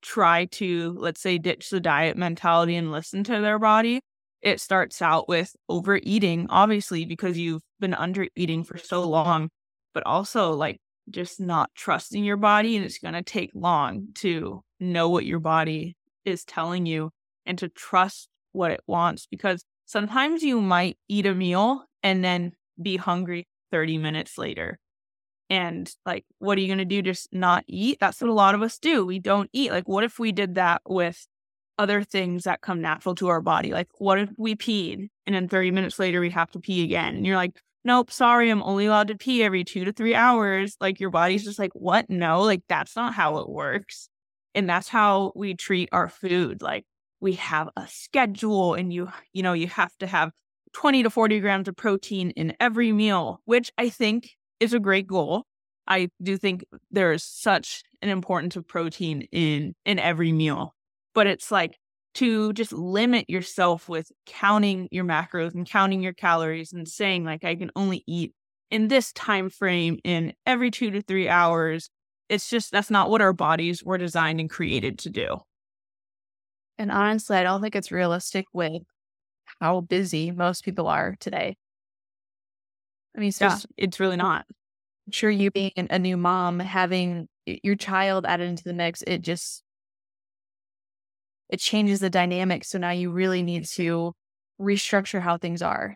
try 0.05 0.45
to, 0.45 0.97
let's 0.99 1.21
say, 1.21 1.39
ditch 1.39 1.71
the 1.71 1.81
diet 1.81 2.17
mentality 2.17 2.77
and 2.77 2.93
listen 2.93 3.25
to 3.25 3.41
their 3.41 3.59
body, 3.59 4.01
it 4.43 4.61
starts 4.61 5.01
out 5.01 5.29
with 5.29 5.57
overeating, 5.69 6.47
obviously, 6.51 7.07
because 7.07 7.39
you've 7.39 7.63
been 7.81 7.95
under 7.95 8.29
eating 8.37 8.63
for 8.63 8.77
so 8.77 9.03
long, 9.09 9.49
but 9.95 10.05
also 10.05 10.53
like 10.53 10.79
just 11.11 11.41
not 11.41 11.71
trusting 11.75 12.23
your 12.23 12.37
body. 12.37 12.77
And 12.77 12.85
it's 12.85 12.99
going 12.99 13.15
to 13.15 13.23
take 13.23 13.51
long 13.55 14.09
to 14.17 14.63
know 14.79 15.09
what 15.09 15.25
your 15.25 15.41
body 15.41 15.97
is 16.25 16.45
telling 16.45 16.85
you 16.85 17.11
and 17.47 17.59
to 17.59 17.69
trust 17.69 18.29
what 18.53 18.71
it 18.71 18.81
wants 18.87 19.27
because 19.27 19.65
sometimes 19.87 20.43
you 20.43 20.61
might 20.61 20.99
eat 21.09 21.27
a 21.27 21.35
meal 21.35 21.85
and 22.03 22.23
then 22.23 22.53
be 22.81 22.97
hungry 22.97 23.47
30 23.71 23.99
minutes 23.99 24.39
later. 24.39 24.79
And 25.51 25.91
like, 26.07 26.25
what 26.39 26.59
are 26.59 26.61
you 26.61 26.67
going 26.67 26.79
to 26.79 26.85
do? 26.85 27.03
Just 27.03 27.33
not 27.33 27.65
eat? 27.67 27.99
That's 28.01 28.21
what 28.21 28.31
a 28.31 28.35
lot 28.35 28.55
of 28.55 28.63
us 28.63 28.79
do. 28.79 29.05
We 29.05 29.19
don't 29.19 29.51
eat. 29.53 29.71
Like, 29.71 29.89
what 29.89 30.05
if 30.05 30.19
we 30.19 30.33
did 30.33 30.55
that 30.55 30.83
with 30.87 31.27
other 31.79 32.03
things 32.03 32.45
that 32.45 32.61
come 32.61 32.81
natural 32.81 33.15
to 33.17 33.29
our 33.29 33.41
body. 33.41 33.73
Like, 33.73 33.89
what 33.99 34.19
if 34.19 34.31
we 34.37 34.55
peed 34.55 35.09
and 35.27 35.35
then 35.35 35.49
30 35.49 35.71
minutes 35.71 35.99
later 35.99 36.21
we 36.21 36.31
have 36.31 36.51
to 36.53 36.61
pee 36.61 36.85
again? 36.85 37.17
And 37.17 37.27
you're 37.27 37.37
like, 37.37 37.61
nope, 37.85 38.11
sorry, 38.11 38.51
I'm 38.51 38.63
only 38.63 38.87
allowed 38.87 39.09
to 39.09 39.17
pee 39.17 39.43
every 39.43 39.65
two 39.65 39.85
to 39.85 39.93
three 39.93 40.15
hours. 40.15 40.77
Like, 40.81 41.01
your 41.01 41.11
body's 41.11 41.45
just 41.45 41.59
like, 41.59 41.73
what? 41.75 42.09
No, 42.09 42.43
like, 42.43 42.63
that's 42.69 42.97
not 42.97 43.15
how 43.15 43.39
it 43.39 43.49
works. 43.49 44.09
And 44.55 44.69
that's 44.69 44.89
how 44.89 45.33
we 45.35 45.55
treat 45.55 45.89
our 45.93 46.09
food. 46.09 46.63
Like, 46.63 46.85
we 47.21 47.35
have 47.35 47.71
a 47.77 47.87
schedule 47.89 48.75
and 48.75 48.93
you, 48.93 49.09
you 49.33 49.43
know, 49.43 49.53
you 49.53 49.67
have 49.69 49.97
to 49.99 50.07
have 50.07 50.31
20 50.75 51.05
to 51.05 51.11
40 51.11 51.41
grams 51.41 51.69
of 51.69 51.77
protein 51.77 52.31
in 52.31 52.55
every 52.61 52.93
meal, 52.93 53.41
which 53.45 53.73
I 53.79 53.89
think 53.89 54.31
is 54.61 54.73
a 54.73 54.81
great 54.81 55.07
goal. 55.07 55.45
I 55.87 56.09
do 56.23 56.37
think 56.37 56.65
there 56.91 57.13
is 57.13 57.23
such 57.25 57.83
an 58.01 58.09
importance 58.09 58.57
of 58.57 58.67
protein 58.67 59.29
in 59.33 59.75
in 59.85 59.99
every 59.99 60.33
meal 60.33 60.75
but 61.15 61.27
it's 61.27 61.51
like 61.51 61.79
to 62.15 62.53
just 62.53 62.73
limit 62.73 63.29
yourself 63.31 63.89
with 63.89 64.13
counting 64.27 64.89
your 64.91 65.05
macros 65.05 65.55
and 65.55 65.69
counting 65.69 66.03
your 66.03 66.13
calories 66.13 66.73
and 66.73 66.87
saying 66.87 67.25
like 67.25 67.45
I 67.45 67.55
can 67.55 67.71
only 67.75 68.05
eat 68.07 68.35
in 68.71 68.89
this 68.89 69.13
time 69.13 69.49
frame 69.49 69.99
in 70.05 70.35
every 70.47 70.71
2 70.71 70.91
to 70.91 71.03
3 71.03 71.29
hours. 71.29 71.91
It's 72.29 72.49
just 72.51 72.71
that's 72.71 72.91
not 72.91 73.11
what 73.11 73.21
our 73.21 73.33
bodies 73.33 73.83
were 73.83 73.99
designed 73.99 74.41
and 74.41 74.51
created 74.51 74.99
to 75.01 75.11
do. 75.11 75.39
And 76.79 76.91
honestly, 76.91 77.37
I 77.37 77.43
don't 77.43 77.63
think 77.63 77.77
it's 77.77 77.93
realistic 77.93 78.47
with 78.53 78.83
how 79.61 79.81
busy 79.81 80.31
most 80.31 80.65
people 80.65 80.89
are 80.89 81.17
today. 81.21 81.57
I 83.17 83.21
mean, 83.21 83.33
yeah, 83.41 83.59
it's 83.77 84.01
really 84.01 84.17
not. 84.17 84.45
I'm 85.07 85.13
sure 85.13 85.31
you 85.31 85.51
being 85.51 85.73
a 85.77 85.99
new 85.99 86.17
mom, 86.17 86.59
having 86.61 87.29
your 87.47 87.77
child 87.77 88.25
added 88.27 88.49
into 88.49 88.65
the 88.65 88.73
mix, 88.73 89.03
it 89.03 89.23
just 89.23 89.63
it 91.49 91.61
changes 91.61 92.01
the 92.01 92.11
dynamic. 92.11 92.65
So 92.65 92.79
now 92.79 92.91
you 92.91 93.11
really 93.11 93.43
need 93.43 93.67
to 93.67 94.13
restructure 94.61 95.21
how 95.21 95.37
things 95.37 95.63
are. 95.63 95.95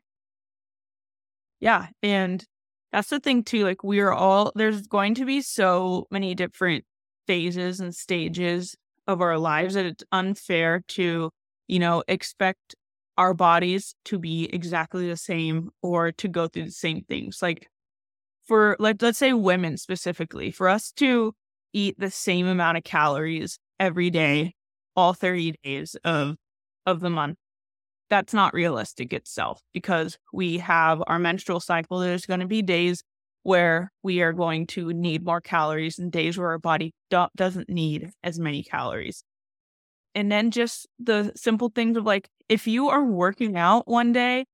Yeah. 1.60 1.88
And 2.02 2.44
that's 2.92 3.08
the 3.08 3.18
thing 3.18 3.42
too. 3.42 3.64
Like 3.64 3.82
we 3.82 4.00
are 4.00 4.12
all, 4.12 4.52
there's 4.54 4.86
going 4.86 5.14
to 5.16 5.24
be 5.24 5.40
so 5.40 6.06
many 6.10 6.34
different 6.34 6.84
phases 7.26 7.80
and 7.80 7.94
stages 7.94 8.76
of 9.06 9.20
our 9.20 9.38
lives 9.38 9.74
that 9.74 9.86
it's 9.86 10.04
unfair 10.12 10.82
to, 10.88 11.30
you 11.66 11.78
know, 11.78 12.02
expect 12.08 12.74
our 13.18 13.34
bodies 13.34 13.94
to 14.06 14.18
be 14.18 14.44
exactly 14.52 15.08
the 15.08 15.16
same 15.16 15.70
or 15.82 16.12
to 16.12 16.28
go 16.28 16.48
through 16.48 16.64
the 16.66 16.70
same 16.70 17.02
things. 17.02 17.40
Like 17.42 17.68
for 18.46 18.76
like 18.78 19.02
let's 19.02 19.18
say 19.18 19.32
women 19.34 19.76
specifically, 19.76 20.50
for 20.50 20.68
us 20.68 20.92
to 20.92 21.34
eat 21.72 21.98
the 21.98 22.10
same 22.10 22.46
amount 22.46 22.78
of 22.78 22.84
calories 22.84 23.58
every 23.78 24.10
day 24.10 24.54
all 24.96 25.14
30 25.14 25.54
days 25.62 25.96
of 26.04 26.36
of 26.86 27.00
the 27.00 27.10
month 27.10 27.36
that's 28.10 28.32
not 28.34 28.54
realistic 28.54 29.12
itself 29.12 29.60
because 29.74 30.18
we 30.32 30.58
have 30.58 31.02
our 31.06 31.18
menstrual 31.18 31.60
cycle 31.60 31.98
there's 31.98 32.26
going 32.26 32.40
to 32.40 32.46
be 32.46 32.62
days 32.62 33.02
where 33.42 33.92
we 34.02 34.22
are 34.22 34.32
going 34.32 34.66
to 34.66 34.92
need 34.92 35.24
more 35.24 35.40
calories 35.40 35.98
and 35.98 36.10
days 36.10 36.36
where 36.38 36.48
our 36.48 36.58
body 36.58 36.92
do- 37.10 37.28
doesn't 37.36 37.68
need 37.68 38.10
as 38.24 38.38
many 38.38 38.62
calories 38.62 39.22
and 40.14 40.30
then 40.30 40.50
just 40.50 40.86
the 40.98 41.32
simple 41.36 41.70
things 41.74 41.96
of 41.96 42.04
like 42.04 42.28
if 42.48 42.66
you 42.66 42.88
are 42.88 43.04
working 43.04 43.56
out 43.56 43.86
one 43.88 44.12
day 44.12 44.44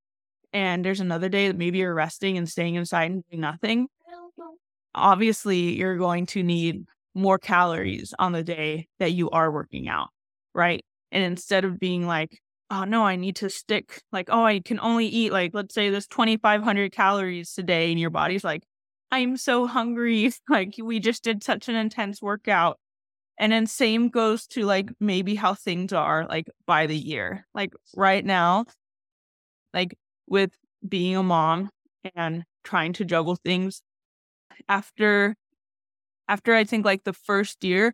and 0.53 0.85
there's 0.85 1.01
another 1.01 1.29
day 1.29 1.49
that 1.49 1.57
maybe 1.57 1.79
you're 1.79 1.95
resting 1.95 2.39
and 2.39 2.49
staying 2.49 2.75
inside 2.77 3.11
and 3.11 3.25
doing 3.31 3.41
nothing 3.41 3.89
obviously 4.95 5.77
you're 5.77 5.97
going 5.97 6.27
to 6.27 6.43
need 6.43 6.85
more 7.15 7.39
calories 7.39 8.15
on 8.19 8.33
the 8.33 8.43
day 8.43 8.87
that 8.99 9.13
you 9.13 9.31
are 9.31 9.51
working 9.51 9.89
out 9.89 10.09
right? 10.55 10.85
And 11.13 11.23
instead 11.25 11.65
of 11.65 11.79
being 11.79 12.07
like, 12.07 12.39
oh 12.71 12.85
no, 12.85 13.05
I 13.05 13.17
need 13.17 13.37
to 13.37 13.51
stick, 13.51 14.03
like, 14.13 14.29
oh, 14.31 14.45
I 14.45 14.61
can 14.61 14.81
only 14.81 15.07
eat, 15.07 15.33
like, 15.33 15.53
let's 15.55 15.75
say 15.75 15.91
there's 15.91 16.07
2,500 16.07 16.93
calories 16.93 17.53
today, 17.53 17.91
and 17.91 18.01
your 18.01 18.11
body's 18.11 18.45
like, 18.45 18.65
I'm 19.11 19.37
so 19.37 19.67
hungry. 19.67 20.33
like, 20.49 20.75
we 20.83 21.01
just 21.01 21.23
did 21.25 21.45
such 21.45 21.69
an 21.69 21.75
intense 21.77 22.23
workout. 22.23 22.79
And 23.39 23.53
then 23.53 23.67
same 23.67 24.09
goes 24.09 24.47
to 24.49 24.65
like 24.65 24.91
maybe 25.01 25.35
how 25.35 25.55
things 25.55 25.93
are 25.93 26.27
like 26.29 26.47
by 26.67 26.87
the 26.87 26.97
year. 26.97 27.47
Like 27.55 27.73
right 27.97 28.25
now, 28.25 28.67
like 29.73 29.97
with 30.29 30.53
being 30.89 31.17
a 31.17 31.23
mom 31.23 31.71
and 32.15 32.45
trying 32.63 32.93
to 32.95 33.05
juggle 33.05 33.37
things 33.37 33.83
after 34.69 35.35
after 36.29 36.55
I 36.55 36.65
think 36.65 36.85
like 36.85 37.05
the 37.05 37.13
first 37.13 37.63
year, 37.65 37.93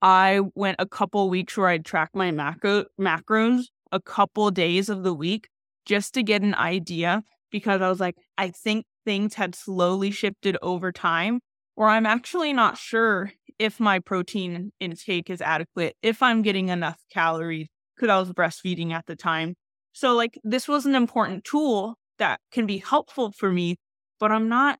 I 0.00 0.40
went 0.54 0.76
a 0.78 0.86
couple 0.86 1.28
weeks 1.28 1.56
where 1.56 1.68
I'd 1.68 1.84
track 1.84 2.10
my 2.14 2.30
macro 2.30 2.84
macros 3.00 3.64
a 3.92 4.00
couple 4.00 4.50
days 4.50 4.88
of 4.88 5.02
the 5.02 5.14
week 5.14 5.48
just 5.84 6.14
to 6.14 6.22
get 6.22 6.42
an 6.42 6.54
idea 6.54 7.22
because 7.50 7.80
I 7.82 7.88
was 7.88 8.00
like, 8.00 8.16
I 8.38 8.48
think 8.50 8.86
things 9.04 9.34
had 9.34 9.54
slowly 9.54 10.10
shifted 10.10 10.56
over 10.62 10.90
time, 10.90 11.40
or 11.76 11.88
I'm 11.88 12.06
actually 12.06 12.52
not 12.52 12.76
sure 12.78 13.30
if 13.58 13.80
my 13.80 13.98
protein 13.98 14.72
intake 14.80 15.30
is 15.30 15.40
adequate, 15.40 15.96
if 16.02 16.22
I'm 16.22 16.42
getting 16.42 16.68
enough 16.68 16.98
calories, 17.12 17.68
because 17.96 18.10
I 18.10 18.18
was 18.18 18.32
breastfeeding 18.32 18.92
at 18.92 19.06
the 19.06 19.16
time. 19.16 19.54
So, 19.92 20.14
like, 20.14 20.38
this 20.44 20.68
was 20.68 20.86
an 20.86 20.94
important 20.94 21.44
tool 21.44 21.96
that 22.18 22.40
can 22.52 22.66
be 22.66 22.78
helpful 22.78 23.32
for 23.32 23.50
me, 23.50 23.76
but 24.20 24.30
I'm 24.30 24.48
not. 24.48 24.78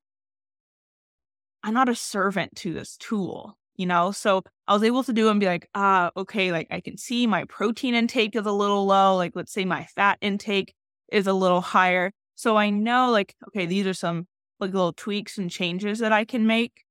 I'm 1.62 1.74
not 1.74 1.88
a 1.88 1.94
servant 1.94 2.54
to 2.56 2.72
this 2.72 2.96
tool 2.96 3.56
you 3.76 3.86
know? 3.86 4.10
So 4.10 4.42
I 4.66 4.74
was 4.74 4.82
able 4.82 5.04
to 5.04 5.12
do 5.12 5.28
and 5.28 5.38
be 5.40 5.46
like, 5.46 5.68
ah, 5.74 6.10
okay, 6.16 6.52
like 6.52 6.68
I 6.70 6.80
can 6.80 6.96
see 6.96 7.26
my 7.26 7.44
protein 7.44 7.94
intake 7.94 8.34
is 8.34 8.46
a 8.46 8.52
little 8.52 8.86
low. 8.86 9.16
Like, 9.16 9.32
let's 9.34 9.52
say 9.52 9.64
my 9.64 9.84
fat 9.84 10.18
intake 10.20 10.74
is 11.12 11.26
a 11.26 11.32
little 11.32 11.60
higher. 11.60 12.12
So 12.34 12.56
I 12.56 12.70
know, 12.70 13.10
like, 13.10 13.34
okay, 13.48 13.66
these 13.66 13.86
are 13.86 13.94
some 13.94 14.26
like 14.60 14.72
little 14.72 14.92
tweaks 14.92 15.38
and 15.38 15.50
changes 15.50 15.98
that 16.00 16.12
I 16.12 16.24
can 16.24 16.46
make. 16.46 16.84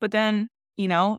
But 0.00 0.12
then, 0.12 0.48
you 0.80 0.88
know, 0.88 1.18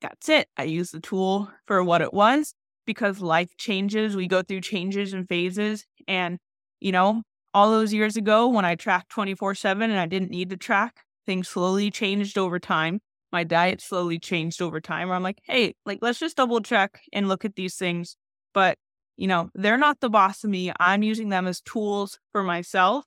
that's 0.00 0.28
it. 0.28 0.48
I 0.56 0.64
use 0.64 0.90
the 0.90 1.00
tool 1.00 1.50
for 1.66 1.82
what 1.82 2.02
it 2.02 2.12
was 2.12 2.54
because 2.86 3.20
life 3.20 3.56
changes. 3.56 4.16
We 4.16 4.26
go 4.26 4.42
through 4.42 4.60
changes 4.60 5.12
and 5.12 5.28
phases. 5.28 5.84
And, 6.06 6.38
you 6.80 6.92
know, 6.92 7.22
all 7.52 7.70
those 7.70 7.92
years 7.92 8.16
ago 8.16 8.48
when 8.48 8.64
I 8.64 8.74
tracked 8.74 9.10
24 9.10 9.54
7 9.54 9.90
and 9.90 9.98
I 9.98 10.06
didn't 10.06 10.30
need 10.30 10.50
to 10.50 10.56
track, 10.56 11.00
things 11.26 11.48
slowly 11.48 11.90
changed 11.90 12.38
over 12.38 12.58
time 12.58 13.00
my 13.34 13.42
diet 13.42 13.80
slowly 13.82 14.20
changed 14.20 14.62
over 14.62 14.80
time 14.80 15.08
where 15.08 15.16
I'm 15.16 15.22
like, 15.24 15.40
hey, 15.42 15.74
like 15.84 15.98
let's 16.00 16.20
just 16.20 16.36
double 16.36 16.60
check 16.60 17.00
and 17.12 17.28
look 17.28 17.44
at 17.44 17.56
these 17.56 17.74
things. 17.74 18.16
But, 18.54 18.78
you 19.16 19.26
know, 19.26 19.50
they're 19.56 19.76
not 19.76 19.98
the 19.98 20.08
boss 20.08 20.44
of 20.44 20.50
me. 20.50 20.72
I'm 20.78 21.02
using 21.02 21.30
them 21.30 21.48
as 21.48 21.60
tools 21.60 22.20
for 22.30 22.44
myself. 22.44 23.04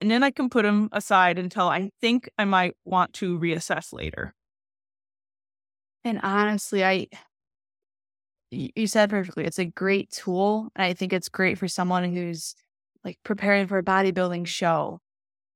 And 0.00 0.08
then 0.08 0.22
I 0.22 0.30
can 0.30 0.48
put 0.48 0.62
them 0.62 0.88
aside 0.92 1.36
until 1.36 1.68
I 1.68 1.90
think 2.00 2.28
I 2.38 2.44
might 2.44 2.74
want 2.84 3.12
to 3.14 3.36
reassess 3.36 3.92
later. 3.92 4.34
And 6.04 6.20
honestly, 6.22 6.84
I 6.84 7.08
you 8.50 8.86
said 8.86 9.10
perfectly. 9.10 9.44
It's 9.44 9.58
a 9.58 9.64
great 9.64 10.10
tool. 10.10 10.68
And 10.76 10.84
I 10.84 10.94
think 10.94 11.12
it's 11.12 11.28
great 11.28 11.58
for 11.58 11.68
someone 11.68 12.04
who's 12.14 12.54
like 13.04 13.18
preparing 13.24 13.66
for 13.66 13.78
a 13.78 13.82
bodybuilding 13.82 14.46
show 14.46 15.00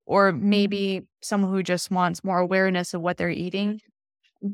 or 0.04 0.32
mm-hmm. 0.32 0.48
maybe 0.48 1.02
someone 1.22 1.52
who 1.52 1.62
just 1.62 1.90
wants 1.90 2.24
more 2.24 2.38
awareness 2.38 2.94
of 2.94 3.00
what 3.00 3.16
they're 3.16 3.30
eating. 3.30 3.80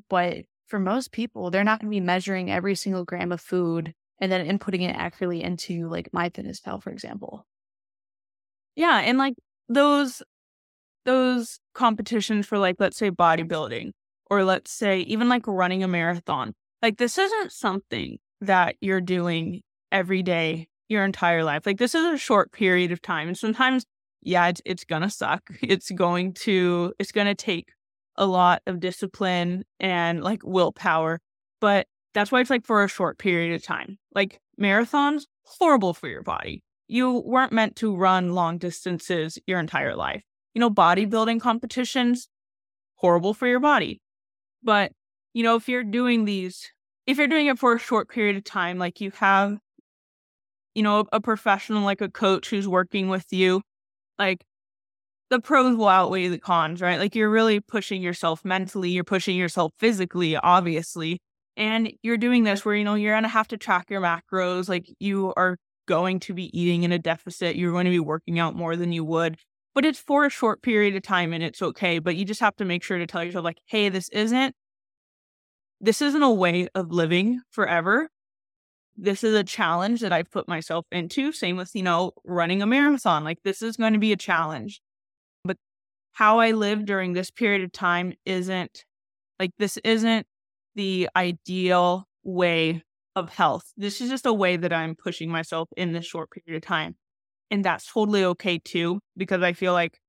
But 0.09 0.45
for 0.67 0.79
most 0.79 1.13
people, 1.13 1.51
they're 1.51 1.65
not 1.65 1.81
going 1.81 1.91
to 1.91 1.95
be 1.95 2.01
measuring 2.01 2.51
every 2.51 2.75
single 2.75 3.05
gram 3.05 3.33
of 3.33 3.41
food 3.41 3.95
and 4.21 4.31
then 4.31 4.47
inputting 4.47 4.83
it 4.83 4.95
accurately 4.97 5.43
into 5.43 5.89
like 5.89 6.11
MyFitnessPal, 6.13 6.83
for 6.83 6.91
example. 6.91 7.47
Yeah, 8.77 9.01
and 9.01 9.19
like 9.19 9.35
those 9.69 10.23
those 11.05 11.61
competitions 11.75 12.47
for 12.47 12.59
like 12.59 12.77
let's 12.79 12.97
say 12.97 13.11
bodybuilding 13.11 13.93
or 14.31 14.45
let's 14.45 14.71
say 14.71 15.01
even 15.01 15.29
like 15.29 15.47
running 15.47 15.83
a 15.83 15.89
marathon. 15.89 16.55
Like 16.83 16.99
this 16.99 17.19
isn't 17.19 17.53
something 17.53 18.19
that 18.41 18.77
you're 18.81 19.01
doing 19.01 19.63
every 19.91 20.23
day 20.23 20.69
your 20.89 21.05
entire 21.05 21.45
life. 21.45 21.67
Like 21.67 21.79
this 21.79 21.95
is 21.95 22.05
a 22.05 22.19
short 22.19 22.53
period 22.53 22.93
of 22.93 23.01
time. 23.01 23.29
And 23.29 23.39
sometimes 23.39 23.87
yeah, 24.25 24.49
it's, 24.49 24.63
it's 24.65 24.85
gonna 24.85 25.11
suck. 25.11 25.43
It's 25.63 25.91
going 25.91 26.33
to, 26.45 26.95
it's 26.99 27.13
gonna 27.13 27.35
take 27.35 27.69
a 28.17 28.27
lot 28.27 28.63
of 28.67 28.81
discipline 28.81 29.65
and 29.81 30.23
like 30.23 30.43
willpower, 30.45 31.21
but 31.61 31.87
that's 32.15 32.31
why 32.33 32.41
it's 32.41 32.51
like 32.51 32.65
for 32.65 32.85
a 32.85 32.89
short 32.89 33.19
period 33.19 33.55
of 33.55 33.63
time. 33.63 33.99
Like 34.15 34.41
marathons, 34.61 35.25
horrible 35.43 35.95
for 35.95 36.09
your 36.09 36.23
body. 36.23 36.63
you 36.87 37.23
weren't 37.25 37.53
meant 37.53 37.77
to 37.77 37.97
run 37.97 38.35
long 38.35 38.59
distances 38.59 39.39
your 39.47 39.59
entire 39.59 39.97
life. 39.97 40.23
You 40.55 40.61
know, 40.61 40.71
bodybuilding 40.71 41.41
competitions, 41.41 42.29
horrible 42.97 43.35
for 43.35 43.49
your 43.49 43.61
body. 43.61 44.01
But, 44.65 44.93
you 45.35 45.43
know, 45.43 45.57
if 45.57 45.69
you're 45.69 45.85
doing 45.85 46.25
these, 46.25 46.73
if 47.07 47.19
you're 47.19 47.29
doing 47.29 47.47
it 47.47 47.59
for 47.59 47.75
a 47.75 47.79
short 47.79 48.09
period 48.09 48.37
of 48.37 48.45
time, 48.45 48.79
like 48.79 49.01
you 49.01 49.11
have, 49.13 49.59
you 50.75 50.83
know, 50.83 51.05
a 51.13 51.21
professional 51.21 51.83
like 51.85 52.01
a 52.01 52.11
coach 52.11 52.51
who's 52.51 52.67
working 52.67 53.09
with 53.09 53.27
you, 53.31 53.63
like 54.19 54.45
the 55.31 55.41
pros 55.41 55.77
will 55.77 55.89
outweigh 55.89 56.29
the 56.29 56.39
cons, 56.39 56.81
right? 56.81 56.99
Like 56.99 57.15
you're 57.15 57.31
really 57.31 57.61
pushing 57.61 58.03
yourself 58.03 58.45
mentally, 58.45 58.91
you're 58.91 59.05
pushing 59.05 59.37
yourself 59.37 59.73
physically, 59.79 60.37
obviously. 60.37 61.19
And 61.57 61.93
you're 62.03 62.17
doing 62.19 62.45
this 62.45 62.65
where, 62.65 62.75
you 62.75 62.85
know, 62.85 62.95
you're 62.95 63.15
going 63.15 63.23
to 63.23 63.29
have 63.29 63.49
to 63.49 63.57
track 63.57 63.87
your 63.91 64.01
macros. 64.01 64.69
Like 64.69 64.87
you 64.99 65.33
are 65.37 65.57
going 65.87 66.21
to 66.21 66.35
be 66.35 66.57
eating 66.59 66.83
in 66.83 66.93
a 66.93 66.99
deficit. 66.99 67.57
You're 67.57 67.73
going 67.73 67.85
to 67.85 67.91
be 67.91 68.01
working 68.01 68.39
out 68.39 68.57
more 68.57 68.77
than 68.77 68.93
you 68.93 69.05
would, 69.05 69.37
but 69.75 69.85
it's 69.85 69.99
for 69.99 70.25
a 70.25 70.31
short 70.31 70.63
period 70.63 70.95
of 70.95 71.03
time 71.03 71.33
and 71.33 71.43
it's 71.43 71.61
okay. 71.61 71.99
But 71.99 72.17
you 72.17 72.25
just 72.25 72.41
have 72.41 72.57
to 72.57 72.65
make 72.65 72.83
sure 72.83 72.99
to 72.99 73.07
tell 73.07 73.25
yourself, 73.25 73.45
like, 73.45 73.61
hey, 73.67 73.89
this 73.89 74.09
isn't, 74.11 74.55
this 75.81 76.01
isn't 76.01 76.23
a 76.23 76.31
way 76.31 76.69
of 76.75 76.91
living 76.91 77.41
forever. 77.51 78.09
This 78.97 79.25
is 79.25 79.35
a 79.35 79.43
challenge 79.43 80.01
that 80.01 80.13
I've 80.13 80.31
put 80.31 80.47
myself 80.47 80.87
into. 80.93 81.33
Same 81.33 81.57
with, 81.57 81.73
you 81.75 81.83
know, 81.83 82.13
running 82.25 82.63
a 82.63 82.67
marathon. 82.67 83.25
Like, 83.25 83.39
this 83.43 83.61
is 83.61 83.77
going 83.77 83.93
to 83.93 83.99
be 83.99 84.13
a 84.13 84.17
challenge. 84.17 84.81
But 85.45 85.57
how 86.13 86.39
I 86.39 86.53
live 86.53 86.87
during 86.87 87.13
this 87.13 87.31
period 87.31 87.63
of 87.63 87.73
time 87.73 88.15
isn't 88.25 88.85
like, 89.41 89.51
this 89.59 89.77
isn't 89.79 90.27
the 90.77 91.09
ideal 91.17 92.07
way 92.23 92.85
of 93.17 93.31
health. 93.31 93.73
This 93.77 94.01
is 94.01 94.11
just 94.11 94.27
a 94.27 94.33
way 94.33 94.57
that 94.57 94.73
I'm 94.73 94.95
pushing 94.95 95.31
myself 95.31 95.69
in 95.77 95.93
this 95.93 96.07
short 96.07 96.31
period 96.31 96.63
of 96.63 96.67
time. 96.67 96.97
And 97.55 97.65
that's 97.65 97.87
totally 97.87 98.25
okay 98.25 98.59
too, 98.59 98.99
because 99.17 99.41
I 99.41 99.53
feel 99.53 99.73
like 99.73 100.01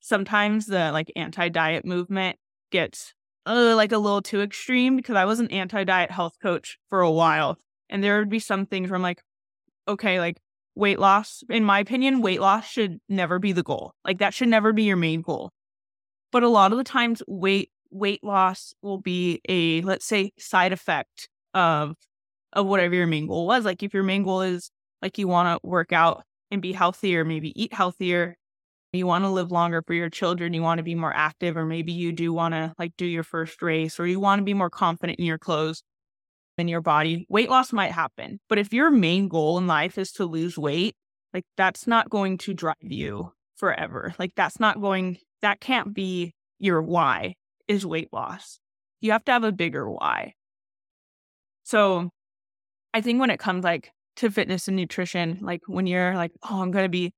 sometimes 0.00 0.64
the 0.64 0.90
like 0.90 1.12
anti 1.14 1.50
diet 1.50 1.84
movement 1.84 2.38
gets 2.72 3.12
uh, 3.44 3.74
like 3.76 3.92
a 3.92 3.98
little 3.98 4.22
too 4.22 4.40
extreme 4.40 4.96
because 4.96 5.14
I 5.14 5.26
was 5.26 5.38
an 5.38 5.50
anti 5.50 5.84
diet 5.84 6.10
health 6.10 6.38
coach 6.40 6.78
for 6.88 7.02
a 7.02 7.10
while. 7.10 7.58
And 7.90 8.02
there 8.02 8.18
would 8.18 8.30
be 8.30 8.38
some 8.38 8.64
things 8.64 8.88
where 8.88 8.96
I'm 8.96 9.02
like, 9.02 9.22
okay, 9.86 10.18
like 10.18 10.38
weight 10.76 10.98
loss, 10.98 11.44
in 11.50 11.62
my 11.62 11.78
opinion, 11.78 12.22
weight 12.22 12.40
loss 12.40 12.66
should 12.66 13.00
never 13.06 13.38
be 13.38 13.52
the 13.52 13.62
goal. 13.62 13.92
Like 14.02 14.16
that 14.20 14.32
should 14.32 14.48
never 14.48 14.72
be 14.72 14.84
your 14.84 14.96
main 14.96 15.20
goal. 15.20 15.50
But 16.32 16.42
a 16.42 16.48
lot 16.48 16.72
of 16.72 16.78
the 16.78 16.84
times 16.84 17.22
weight 17.28 17.70
weight 17.90 18.24
loss 18.24 18.72
will 18.80 18.98
be 18.98 19.42
a 19.46 19.82
let's 19.82 20.06
say 20.06 20.32
side 20.38 20.72
effect 20.72 21.28
of 21.52 21.96
of 22.54 22.64
whatever 22.64 22.94
your 22.94 23.06
main 23.06 23.26
goal 23.26 23.46
was. 23.46 23.66
Like 23.66 23.82
if 23.82 23.92
your 23.92 24.04
main 24.04 24.22
goal 24.22 24.40
is 24.40 24.70
like 25.02 25.18
you 25.18 25.28
want 25.28 25.60
to 25.60 25.68
work 25.68 25.92
out 25.92 26.24
and 26.50 26.62
be 26.62 26.72
healthier, 26.72 27.24
maybe 27.24 27.52
eat 27.60 27.72
healthier, 27.72 28.36
you 28.92 29.06
want 29.06 29.24
to 29.24 29.28
live 29.28 29.52
longer 29.52 29.82
for 29.86 29.92
your 29.92 30.08
children, 30.08 30.54
you 30.54 30.62
want 30.62 30.78
to 30.78 30.82
be 30.82 30.94
more 30.94 31.12
active, 31.14 31.56
or 31.56 31.66
maybe 31.66 31.92
you 31.92 32.12
do 32.12 32.32
want 32.32 32.54
to 32.54 32.72
like 32.78 32.92
do 32.96 33.04
your 33.04 33.22
first 33.22 33.60
race, 33.60 34.00
or 34.00 34.06
you 34.06 34.18
want 34.18 34.40
to 34.40 34.44
be 34.44 34.54
more 34.54 34.70
confident 34.70 35.18
in 35.18 35.26
your 35.26 35.38
clothes 35.38 35.82
in 36.58 36.68
your 36.68 36.80
body, 36.80 37.26
weight 37.28 37.48
loss 37.48 37.72
might 37.72 37.92
happen. 37.92 38.40
But 38.48 38.58
if 38.58 38.72
your 38.72 38.90
main 38.90 39.28
goal 39.28 39.58
in 39.58 39.66
life 39.66 39.96
is 39.96 40.12
to 40.12 40.24
lose 40.24 40.58
weight, 40.58 40.96
like 41.32 41.44
that's 41.56 41.86
not 41.86 42.10
going 42.10 42.38
to 42.38 42.54
drive 42.54 42.76
you 42.80 43.32
forever. 43.56 44.14
Like 44.18 44.32
that's 44.34 44.58
not 44.58 44.80
going, 44.80 45.18
that 45.42 45.60
can't 45.60 45.94
be 45.94 46.34
your 46.58 46.82
why 46.82 47.34
is 47.68 47.86
weight 47.86 48.08
loss. 48.12 48.58
You 49.00 49.12
have 49.12 49.24
to 49.26 49.32
have 49.32 49.44
a 49.44 49.52
bigger 49.52 49.88
why. 49.88 50.34
So 51.62 52.10
I 52.92 53.00
think 53.00 53.20
when 53.20 53.30
it 53.30 53.38
comes 53.38 53.62
like 53.62 53.92
to 54.18 54.30
fitness 54.30 54.68
and 54.68 54.76
nutrition, 54.76 55.38
like 55.42 55.62
when 55.66 55.86
you're 55.86 56.14
like, 56.14 56.32
oh, 56.48 56.60
I'm 56.62 56.70
going 56.70 56.84
to 56.84 56.88
be 56.88 57.12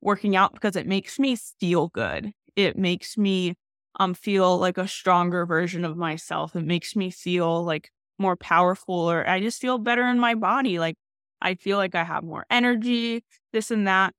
working 0.00 0.36
out 0.36 0.52
because 0.52 0.76
it 0.76 0.86
makes 0.86 1.18
me 1.18 1.36
feel 1.36 1.88
good. 1.88 2.32
It 2.56 2.76
makes 2.76 3.16
me 3.16 3.54
um 3.98 4.14
feel 4.14 4.56
like 4.58 4.78
a 4.78 4.88
stronger 4.88 5.46
version 5.46 5.84
of 5.84 5.96
myself. 5.96 6.54
It 6.54 6.64
makes 6.64 6.94
me 6.94 7.10
feel 7.10 7.64
like 7.64 7.90
more 8.18 8.36
powerful 8.36 8.94
or 8.94 9.28
I 9.28 9.40
just 9.40 9.60
feel 9.60 9.78
better 9.78 10.06
in 10.06 10.18
my 10.18 10.34
body. 10.34 10.78
Like 10.78 10.96
I 11.40 11.54
feel 11.54 11.78
like 11.78 11.94
I 11.94 12.04
have 12.04 12.22
more 12.22 12.44
energy, 12.50 13.24
this 13.52 13.70
and 13.70 13.86
that. 13.86 14.14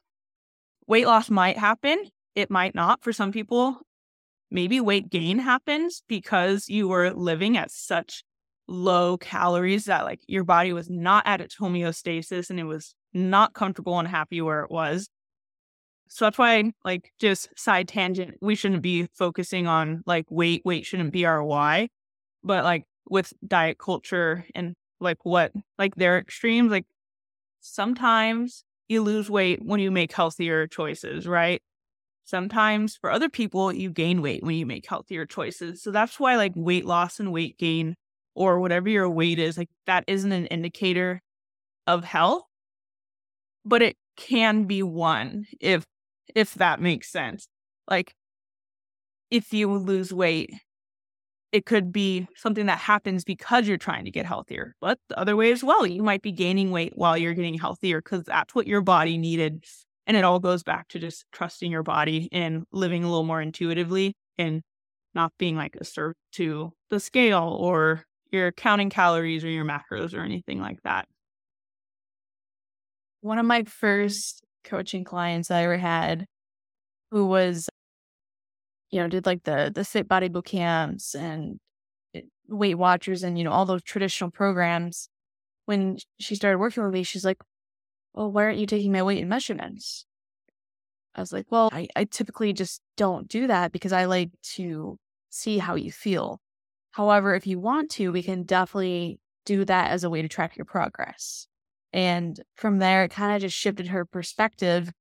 Weight 0.88 1.06
loss 1.06 1.30
might 1.30 1.58
happen. 1.58 2.10
It 2.36 2.50
might 2.50 2.76
not 2.76 3.04
for 3.04 3.14
some 3.14 3.32
people. 3.32 3.82
Maybe 4.50 4.82
weight 4.82 5.10
gain 5.10 5.40
happens 5.40 6.04
because 6.08 6.68
you 6.68 6.88
were 6.88 7.12
living 7.12 7.58
at 7.58 7.72
such 7.72 8.24
low 8.72 9.18
calories 9.18 9.86
that 9.86 10.06
like 10.06 10.22
your 10.28 10.44
body 10.44 10.74
was 10.74 10.90
not 10.90 11.28
at 11.28 11.42
its 11.42 11.56
homeostasis 11.58 12.50
and 12.50 12.60
it 12.60 12.64
was 12.64 12.96
not 13.14 13.54
comfortable 13.54 14.00
and 14.00 14.08
happy 14.08 14.42
where 14.42 14.64
it 14.64 14.72
was. 14.72 15.10
So 16.08 16.26
that's 16.26 16.38
why, 16.38 16.72
like, 16.84 17.12
just 17.20 17.50
side 17.58 17.88
tangent, 17.88 18.36
we 18.42 18.56
shouldn't 18.56 18.82
be 18.82 19.08
focusing 19.14 19.68
on 19.68 20.04
like 20.06 20.26
weight. 20.30 20.62
Weight 20.66 20.86
shouldn't 20.86 21.14
be 21.14 21.26
our 21.26 21.44
why. 21.44 21.90
But 22.44 22.64
like 22.64 22.84
with 23.10 23.34
diet 23.48 23.78
culture 23.78 24.46
and 24.56 24.76
like 25.00 25.20
what, 25.24 25.54
like 25.78 25.96
their 25.96 26.18
extremes, 26.18 26.72
like 26.72 26.86
sometimes 27.62 28.64
you 28.90 29.02
lose 29.02 29.30
weight 29.30 29.60
when 29.64 29.80
you 29.80 29.92
make 29.92 30.12
healthier 30.14 30.68
choices, 30.68 31.28
right? 31.28 31.62
Sometimes 32.26 32.98
for 32.98 33.10
other 33.10 33.30
people, 33.30 33.74
you 33.74 33.90
gain 33.90 34.22
weight 34.22 34.44
when 34.44 34.56
you 34.56 34.66
make 34.66 34.88
healthier 34.88 35.26
choices. 35.26 35.82
So 35.82 35.92
that's 35.92 36.20
why 36.20 36.36
like 36.36 36.54
weight 36.56 36.86
loss 36.86 37.20
and 37.20 37.32
weight 37.32 37.58
gain 37.58 37.96
or 38.36 38.60
whatever 38.60 38.90
your 38.90 39.10
weight 39.10 39.40
is, 39.40 39.58
like 39.58 39.70
that 39.88 40.04
isn't 40.08 40.32
an 40.32 40.48
indicator 40.48 41.22
of 41.88 42.04
health, 42.04 42.44
but 43.66 43.82
it 43.82 43.98
can 44.18 44.66
be 44.66 44.84
one 44.84 45.48
if 45.60 45.86
if 46.36 46.54
that 46.56 46.82
makes 46.82 47.12
sense. 47.12 47.48
Like 47.90 48.14
if 49.30 49.54
you 49.54 49.72
lose 49.74 50.14
weight, 50.14 50.52
it 51.52 51.66
could 51.66 51.92
be 51.92 52.28
something 52.36 52.68
that 52.68 52.78
happens 52.78 53.24
because 53.24 53.68
you're 53.68 53.78
trying 53.78 54.06
to 54.06 54.12
get 54.12 54.26
healthier. 54.26 54.76
But 54.80 55.00
the 55.10 55.20
other 55.20 55.36
way 55.36 55.52
as 55.52 55.64
well, 55.64 55.86
you 55.86 56.02
might 56.04 56.22
be 56.22 56.32
gaining 56.32 56.72
weight 56.72 56.94
while 56.96 57.18
you're 57.18 57.34
getting 57.34 57.58
healthier 57.58 58.02
because 58.02 58.24
that's 58.24 58.56
what 58.56 58.68
your 58.68 58.82
body 58.82 59.18
needed. 59.18 59.66
And 60.08 60.16
it 60.16 60.24
all 60.24 60.40
goes 60.40 60.64
back 60.64 60.88
to 60.90 61.00
just 61.00 61.26
trusting 61.32 61.72
your 61.72 61.84
body 61.84 62.30
and 62.32 62.64
living 62.72 63.04
a 63.04 63.08
little 63.08 63.24
more 63.24 63.42
intuitively 63.42 64.16
and 64.38 64.62
not 65.14 65.34
being 65.38 65.56
like 65.58 65.76
a 65.76 65.84
servant 65.84 66.18
to 66.34 66.72
the 66.90 67.00
scale 67.00 67.58
or 67.60 68.06
you're 68.32 68.52
counting 68.52 68.90
calories 68.90 69.44
or 69.44 69.50
your 69.50 69.66
macros 69.66 70.14
or 70.14 70.22
anything 70.22 70.60
like 70.60 70.82
that. 70.84 71.08
One 73.22 73.38
of 73.38 73.46
my 73.46 73.64
first 73.64 74.44
coaching 74.64 75.04
clients 75.04 75.52
I 75.52 75.64
ever 75.64 75.78
had 75.78 76.26
who 77.12 77.26
was 77.26 77.70
you 78.92 79.00
know 79.00 79.08
did 79.08 79.26
like 79.26 79.44
the 79.44 79.72
the 79.74 79.84
fit 79.84 80.08
body 80.08 80.28
boot 80.28 80.46
camps 80.46 81.16
and 81.16 81.60
eh, 82.14 82.22
weight 82.48 82.76
watchers 82.76 83.24
and 83.24 83.38
you 83.38 83.44
know 83.44 83.52
all 83.52 83.66
those 83.66 83.84
traditional 83.84 84.30
programs 84.30 85.10
when 85.66 85.98
she 86.20 86.36
started 86.36 86.60
working 86.60 86.84
with 86.84 86.94
me 86.94 87.04
she's 87.04 87.26
like 87.26 87.38
well 88.14 88.32
why 88.32 88.44
aren't 88.44 88.60
you 88.60 88.66
taking 88.66 88.92
my 88.92 89.02
weight 89.02 89.20
and 89.20 89.30
measurements 89.30 90.06
i 91.16 91.22
was 91.22 91.34
like 91.34 91.46
well 91.50 91.70
I, 91.72 91.88
I 91.96 92.04
typically 92.06 92.54
just 92.54 92.82
don't 92.98 93.28
do 93.28 93.48
that 93.48 93.72
because 93.72 93.94
i 93.94 94.06
like 94.06 94.30
to 94.56 94.98
see 95.30 95.58
how 95.58 95.76
you 95.76 95.92
feel 95.92 96.40
However, 96.92 97.36
if 97.36 97.48
you 97.48 97.60
want 97.60 97.90
to, 97.92 98.12
we 98.12 98.24
can 98.24 98.44
definitely 98.44 99.20
do 99.46 99.66
that 99.66 99.92
as 99.92 100.04
a 100.04 100.10
way 100.10 100.22
to 100.22 100.28
track 100.28 100.58
your 100.58 100.66
progress. 100.66 101.48
And 101.94 102.40
from 102.56 102.80
there, 102.80 103.04
it 103.04 103.12
kind 103.12 103.36
of 103.36 103.42
just 103.42 103.58
shifted 103.58 103.88
her 103.88 104.06
perspective. 104.06 104.92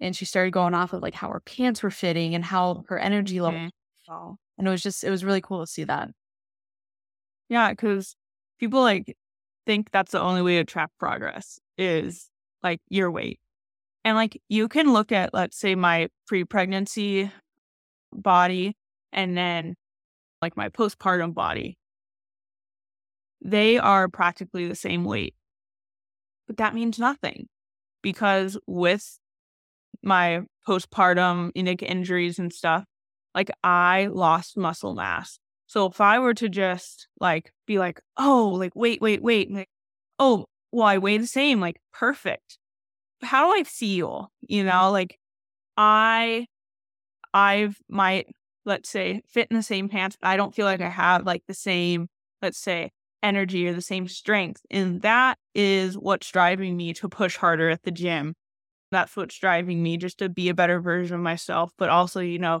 And 0.00 0.14
she 0.14 0.24
started 0.24 0.52
going 0.52 0.74
off 0.74 0.92
of 0.92 1.02
like 1.02 1.14
how 1.14 1.28
her 1.30 1.40
pants 1.40 1.82
were 1.82 1.90
fitting 1.90 2.34
and 2.34 2.44
how 2.44 2.84
her 2.88 2.98
energy 2.98 3.40
level. 3.40 3.60
Mm-hmm. 3.60 4.32
And 4.58 4.66
it 4.66 4.70
was 4.70 4.82
just, 4.82 5.04
it 5.04 5.10
was 5.10 5.24
really 5.24 5.40
cool 5.40 5.60
to 5.60 5.66
see 5.66 5.84
that. 5.84 6.10
Yeah. 7.48 7.74
Cause 7.74 8.14
people 8.58 8.80
like 8.80 9.16
think 9.66 9.90
that's 9.90 10.12
the 10.12 10.20
only 10.20 10.42
way 10.42 10.56
to 10.56 10.64
track 10.64 10.90
progress 10.98 11.58
is 11.76 12.30
like 12.62 12.80
your 12.88 13.10
weight. 13.10 13.40
And 14.04 14.16
like 14.16 14.40
you 14.48 14.68
can 14.68 14.92
look 14.92 15.12
at, 15.12 15.34
let's 15.34 15.58
say, 15.58 15.74
my 15.74 16.08
pre 16.26 16.44
pregnancy 16.44 17.30
body 18.12 18.76
and 19.12 19.36
then 19.36 19.74
like 20.42 20.56
my 20.56 20.68
postpartum 20.68 21.34
body, 21.34 21.78
they 23.42 23.78
are 23.78 24.08
practically 24.08 24.66
the 24.66 24.74
same 24.74 25.04
weight. 25.04 25.34
But 26.46 26.56
that 26.58 26.74
means 26.74 26.98
nothing 26.98 27.48
because 28.02 28.58
with 28.66 29.18
my 30.02 30.42
postpartum 30.66 31.54
neck 31.54 31.82
injuries 31.82 32.38
and 32.38 32.52
stuff, 32.52 32.84
like 33.34 33.50
I 33.62 34.08
lost 34.10 34.56
muscle 34.56 34.94
mass. 34.94 35.38
So 35.66 35.86
if 35.86 36.00
I 36.00 36.18
were 36.18 36.34
to 36.34 36.48
just 36.48 37.08
like 37.20 37.52
be 37.66 37.78
like, 37.78 38.00
oh, 38.16 38.48
like 38.48 38.72
wait, 38.74 39.00
wait, 39.00 39.22
wait, 39.22 39.52
like, 39.52 39.68
oh, 40.18 40.46
well, 40.72 40.86
I 40.86 40.98
weigh 40.98 41.18
the 41.18 41.26
same, 41.26 41.60
like 41.60 41.80
perfect. 41.92 42.58
How 43.22 43.46
do 43.46 43.60
I 43.60 43.64
feel? 43.64 44.30
You 44.40 44.64
know, 44.64 44.72
mm-hmm. 44.72 44.92
like 44.92 45.18
I 45.76 46.46
I've 47.34 47.76
my 47.88 48.24
let's 48.68 48.88
say, 48.88 49.22
fit 49.26 49.48
in 49.50 49.56
the 49.56 49.62
same 49.62 49.88
pants, 49.88 50.16
but 50.20 50.28
I 50.28 50.36
don't 50.36 50.54
feel 50.54 50.66
like 50.66 50.80
I 50.80 50.90
have 50.90 51.26
like 51.26 51.42
the 51.48 51.54
same, 51.54 52.08
let's 52.40 52.58
say, 52.58 52.90
energy 53.22 53.66
or 53.66 53.72
the 53.72 53.82
same 53.82 54.06
strength. 54.06 54.60
And 54.70 55.02
that 55.02 55.38
is 55.54 55.98
what's 55.98 56.30
driving 56.30 56.76
me 56.76 56.92
to 56.94 57.08
push 57.08 57.36
harder 57.36 57.70
at 57.70 57.82
the 57.82 57.90
gym. 57.90 58.34
That's 58.92 59.16
what's 59.16 59.38
driving 59.38 59.82
me 59.82 59.96
just 59.96 60.18
to 60.18 60.28
be 60.28 60.48
a 60.48 60.54
better 60.54 60.80
version 60.80 61.16
of 61.16 61.22
myself, 61.22 61.72
but 61.78 61.88
also, 61.88 62.20
you 62.20 62.38
know, 62.38 62.60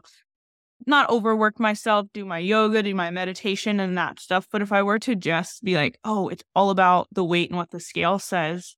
not 0.86 1.10
overwork 1.10 1.60
myself, 1.60 2.06
do 2.12 2.24
my 2.24 2.38
yoga, 2.38 2.82
do 2.82 2.94
my 2.94 3.10
meditation 3.10 3.80
and 3.80 3.96
that 3.98 4.20
stuff. 4.20 4.46
But 4.50 4.62
if 4.62 4.72
I 4.72 4.82
were 4.82 4.98
to 5.00 5.14
just 5.14 5.62
be 5.62 5.74
like, 5.74 5.98
oh, 6.04 6.28
it's 6.28 6.44
all 6.54 6.70
about 6.70 7.08
the 7.12 7.24
weight 7.24 7.50
and 7.50 7.56
what 7.56 7.70
the 7.70 7.80
scale 7.80 8.18
says, 8.18 8.76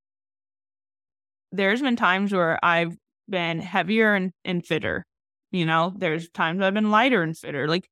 there's 1.52 1.82
been 1.82 1.96
times 1.96 2.32
where 2.32 2.58
I've 2.64 2.96
been 3.28 3.60
heavier 3.60 4.14
and, 4.14 4.32
and 4.44 4.64
fitter. 4.64 5.04
You 5.50 5.66
know, 5.66 5.92
there's 5.96 6.28
times 6.28 6.62
I've 6.62 6.74
been 6.74 6.90
lighter 6.90 7.22
and 7.22 7.36
fitter. 7.36 7.66
Like 7.66 7.88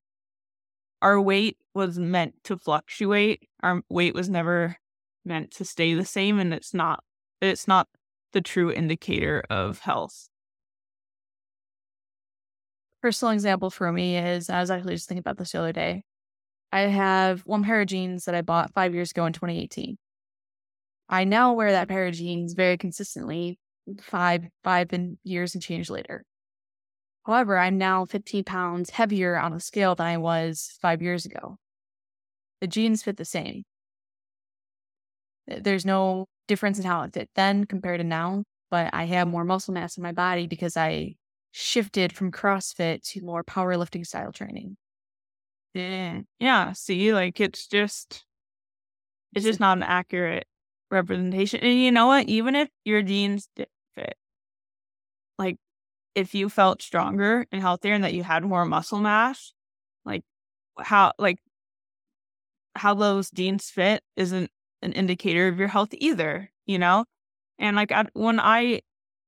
our 1.01 1.19
weight 1.19 1.57
was 1.73 1.99
meant 1.99 2.35
to 2.45 2.57
fluctuate. 2.57 3.47
Our 3.61 3.81
weight 3.89 4.13
was 4.13 4.29
never 4.29 4.77
meant 5.25 5.51
to 5.51 5.65
stay 5.65 5.93
the 5.93 6.05
same. 6.05 6.39
And 6.39 6.53
it's 6.53 6.73
not, 6.73 7.03
it's 7.41 7.67
not 7.67 7.87
the 8.31 8.41
true 8.41 8.71
indicator 8.71 9.43
of 9.49 9.79
health. 9.79 10.29
Personal 13.01 13.33
example 13.33 13.69
for 13.69 13.91
me 13.91 14.17
is 14.17 14.49
I 14.49 14.59
was 14.59 14.71
actually 14.71 14.95
just 14.95 15.07
thinking 15.07 15.19
about 15.19 15.37
this 15.37 15.53
the 15.53 15.59
other 15.59 15.73
day. 15.73 16.03
I 16.71 16.81
have 16.81 17.41
one 17.41 17.63
pair 17.63 17.81
of 17.81 17.87
jeans 17.87 18.25
that 18.25 18.35
I 18.35 18.41
bought 18.41 18.73
five 18.73 18.93
years 18.93 19.11
ago 19.11 19.25
in 19.25 19.33
2018. 19.33 19.97
I 21.07 21.23
now 21.23 21.53
wear 21.53 21.71
that 21.71 21.87
pair 21.87 22.05
of 22.05 22.13
jeans 22.13 22.53
very 22.53 22.77
consistently 22.77 23.57
five 24.01 24.45
five 24.63 24.93
and 24.93 25.17
years 25.23 25.55
and 25.55 25.63
change 25.63 25.89
later. 25.89 26.23
However, 27.29 27.59
I'm 27.59 27.77
now 27.77 28.05
15 28.05 28.43
pounds 28.43 28.89
heavier 28.89 29.37
on 29.37 29.53
a 29.53 29.59
scale 29.59 29.93
than 29.93 30.07
I 30.07 30.17
was 30.17 30.75
five 30.81 30.99
years 30.99 31.27
ago. 31.27 31.57
The 32.59 32.65
jeans 32.65 33.03
fit 33.03 33.17
the 33.17 33.23
same. 33.23 33.65
There's 35.45 35.85
no 35.85 36.25
difference 36.47 36.79
in 36.79 36.85
how 36.85 37.03
it 37.03 37.13
fit 37.13 37.29
then 37.35 37.65
compared 37.65 37.99
to 37.99 38.03
now, 38.03 38.45
but 38.71 38.89
I 38.93 39.03
have 39.05 39.27
more 39.27 39.43
muscle 39.43 39.75
mass 39.75 39.95
in 39.95 40.01
my 40.01 40.11
body 40.11 40.47
because 40.47 40.75
I 40.75 41.17
shifted 41.51 42.13
from 42.13 42.31
CrossFit 42.31 43.03
to 43.11 43.21
more 43.21 43.43
powerlifting 43.43 44.07
style 44.07 44.31
training. 44.31 44.75
Yeah. 45.75 46.21
Yeah. 46.39 46.73
See, 46.73 47.13
like 47.13 47.39
it's 47.39 47.67
just 47.67 48.25
it's 49.35 49.45
just 49.45 49.59
not 49.59 49.77
an 49.77 49.83
accurate 49.83 50.47
representation. 50.89 51.59
And 51.59 51.79
you 51.79 51.91
know 51.91 52.07
what? 52.07 52.27
Even 52.27 52.55
if 52.55 52.69
your 52.85 53.03
jeans 53.03 53.49
did 53.55 53.67
fit, 53.93 54.17
if 56.19 56.35
you 56.35 56.49
felt 56.49 56.81
stronger 56.81 57.45
and 57.51 57.61
healthier 57.61 57.93
and 57.93 58.03
that 58.03 58.13
you 58.13 58.23
had 58.23 58.43
more 58.43 58.65
muscle 58.65 58.99
mass, 58.99 59.53
like 60.05 60.23
how 60.77 61.13
like 61.17 61.39
how 62.75 62.93
those 62.93 63.31
jeans 63.31 63.69
fit 63.69 64.03
isn't 64.17 64.51
an 64.81 64.91
indicator 64.93 65.47
of 65.47 65.59
your 65.59 65.69
health 65.69 65.89
either, 65.93 66.51
you 66.65 66.77
know? 66.77 67.05
And 67.57 67.75
like 67.77 67.93
when 68.13 68.39
I 68.39 68.81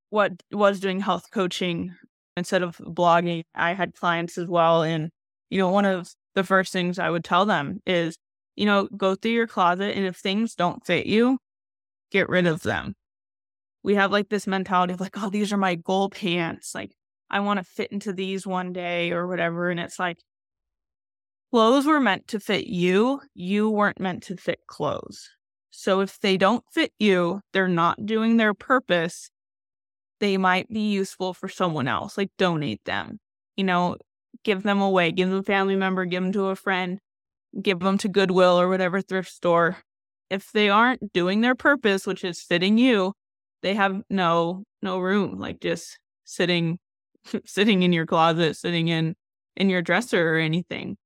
what 0.09 0.33
was 0.51 0.81
doing 0.81 0.99
health 0.99 1.27
coaching 1.31 1.95
instead 2.35 2.61
of 2.61 2.77
blogging, 2.77 3.43
I 3.55 3.73
had 3.73 3.95
clients 3.95 4.37
as 4.37 4.47
well 4.47 4.83
and 4.83 5.09
you 5.49 5.57
know, 5.57 5.69
one 5.69 5.85
of 5.85 6.13
the 6.35 6.43
first 6.43 6.73
things 6.73 6.99
I 6.99 7.09
would 7.09 7.23
tell 7.23 7.45
them 7.45 7.81
is, 7.85 8.17
you 8.55 8.65
know, 8.65 8.87
go 8.97 9.15
through 9.15 9.31
your 9.31 9.47
closet 9.47 9.95
and 9.95 10.05
if 10.05 10.17
things 10.17 10.55
don't 10.55 10.85
fit 10.85 11.05
you, 11.05 11.39
get 12.11 12.29
rid 12.29 12.47
of 12.47 12.63
them. 12.63 12.95
We 13.83 13.95
have 13.95 14.11
like 14.11 14.29
this 14.29 14.47
mentality 14.47 14.93
of 14.93 14.99
like, 14.99 15.17
oh, 15.17 15.29
these 15.29 15.51
are 15.51 15.57
my 15.57 15.75
goal 15.75 16.09
pants. 16.09 16.75
Like, 16.75 16.95
I 17.29 17.39
want 17.39 17.59
to 17.59 17.63
fit 17.63 17.91
into 17.91 18.13
these 18.13 18.45
one 18.45 18.73
day 18.73 19.11
or 19.11 19.27
whatever. 19.27 19.69
And 19.69 19.79
it's 19.79 19.97
like, 19.97 20.17
clothes 21.51 21.85
were 21.85 21.99
meant 21.99 22.27
to 22.29 22.39
fit 22.39 22.67
you. 22.67 23.21
You 23.33 23.69
weren't 23.69 23.99
meant 23.99 24.23
to 24.23 24.37
fit 24.37 24.59
clothes. 24.67 25.29
So 25.71 26.01
if 26.01 26.19
they 26.19 26.37
don't 26.37 26.63
fit 26.71 26.91
you, 26.99 27.41
they're 27.53 27.67
not 27.67 28.05
doing 28.05 28.37
their 28.37 28.53
purpose. 28.53 29.31
They 30.19 30.37
might 30.37 30.69
be 30.69 30.91
useful 30.91 31.33
for 31.33 31.49
someone 31.49 31.87
else, 31.87 32.17
like 32.17 32.29
donate 32.37 32.83
them, 32.85 33.19
you 33.55 33.63
know, 33.63 33.95
give 34.43 34.63
them 34.63 34.81
away, 34.81 35.11
give 35.11 35.29
them 35.29 35.39
a 35.39 35.43
family 35.43 35.75
member, 35.75 36.05
give 36.05 36.21
them 36.21 36.33
to 36.33 36.47
a 36.47 36.55
friend, 36.55 36.99
give 37.59 37.79
them 37.79 37.97
to 37.99 38.07
Goodwill 38.07 38.59
or 38.59 38.67
whatever 38.67 39.01
thrift 39.01 39.31
store 39.31 39.77
if 40.29 40.51
they 40.51 40.69
aren't 40.69 41.11
doing 41.11 41.41
their 41.41 41.55
purpose, 41.55 42.05
which 42.05 42.23
is 42.23 42.41
fitting 42.41 42.77
you, 42.77 43.13
they 43.61 43.73
have 43.75 44.01
no 44.09 44.63
no 44.81 44.99
room. 44.99 45.39
Like 45.39 45.59
just 45.59 45.99
sitting 46.23 46.79
sitting 47.45 47.83
in 47.83 47.93
your 47.93 48.05
closet, 48.05 48.55
sitting 48.55 48.87
in 48.87 49.15
in 49.55 49.69
your 49.69 49.81
dresser 49.81 50.35
or 50.35 50.39
anything. 50.39 50.97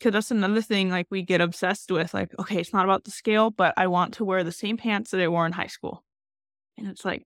Cause 0.00 0.12
that's 0.12 0.30
another 0.30 0.62
thing 0.62 0.90
like 0.90 1.08
we 1.10 1.22
get 1.22 1.40
obsessed 1.40 1.90
with. 1.90 2.14
Like, 2.14 2.30
okay, 2.38 2.60
it's 2.60 2.72
not 2.72 2.84
about 2.84 3.02
the 3.02 3.10
scale, 3.10 3.50
but 3.50 3.74
I 3.76 3.88
want 3.88 4.14
to 4.14 4.24
wear 4.24 4.44
the 4.44 4.52
same 4.52 4.76
pants 4.76 5.10
that 5.10 5.20
I 5.20 5.26
wore 5.26 5.44
in 5.44 5.52
high 5.52 5.66
school. 5.66 6.04
And 6.76 6.86
it's 6.86 7.04
like 7.04 7.24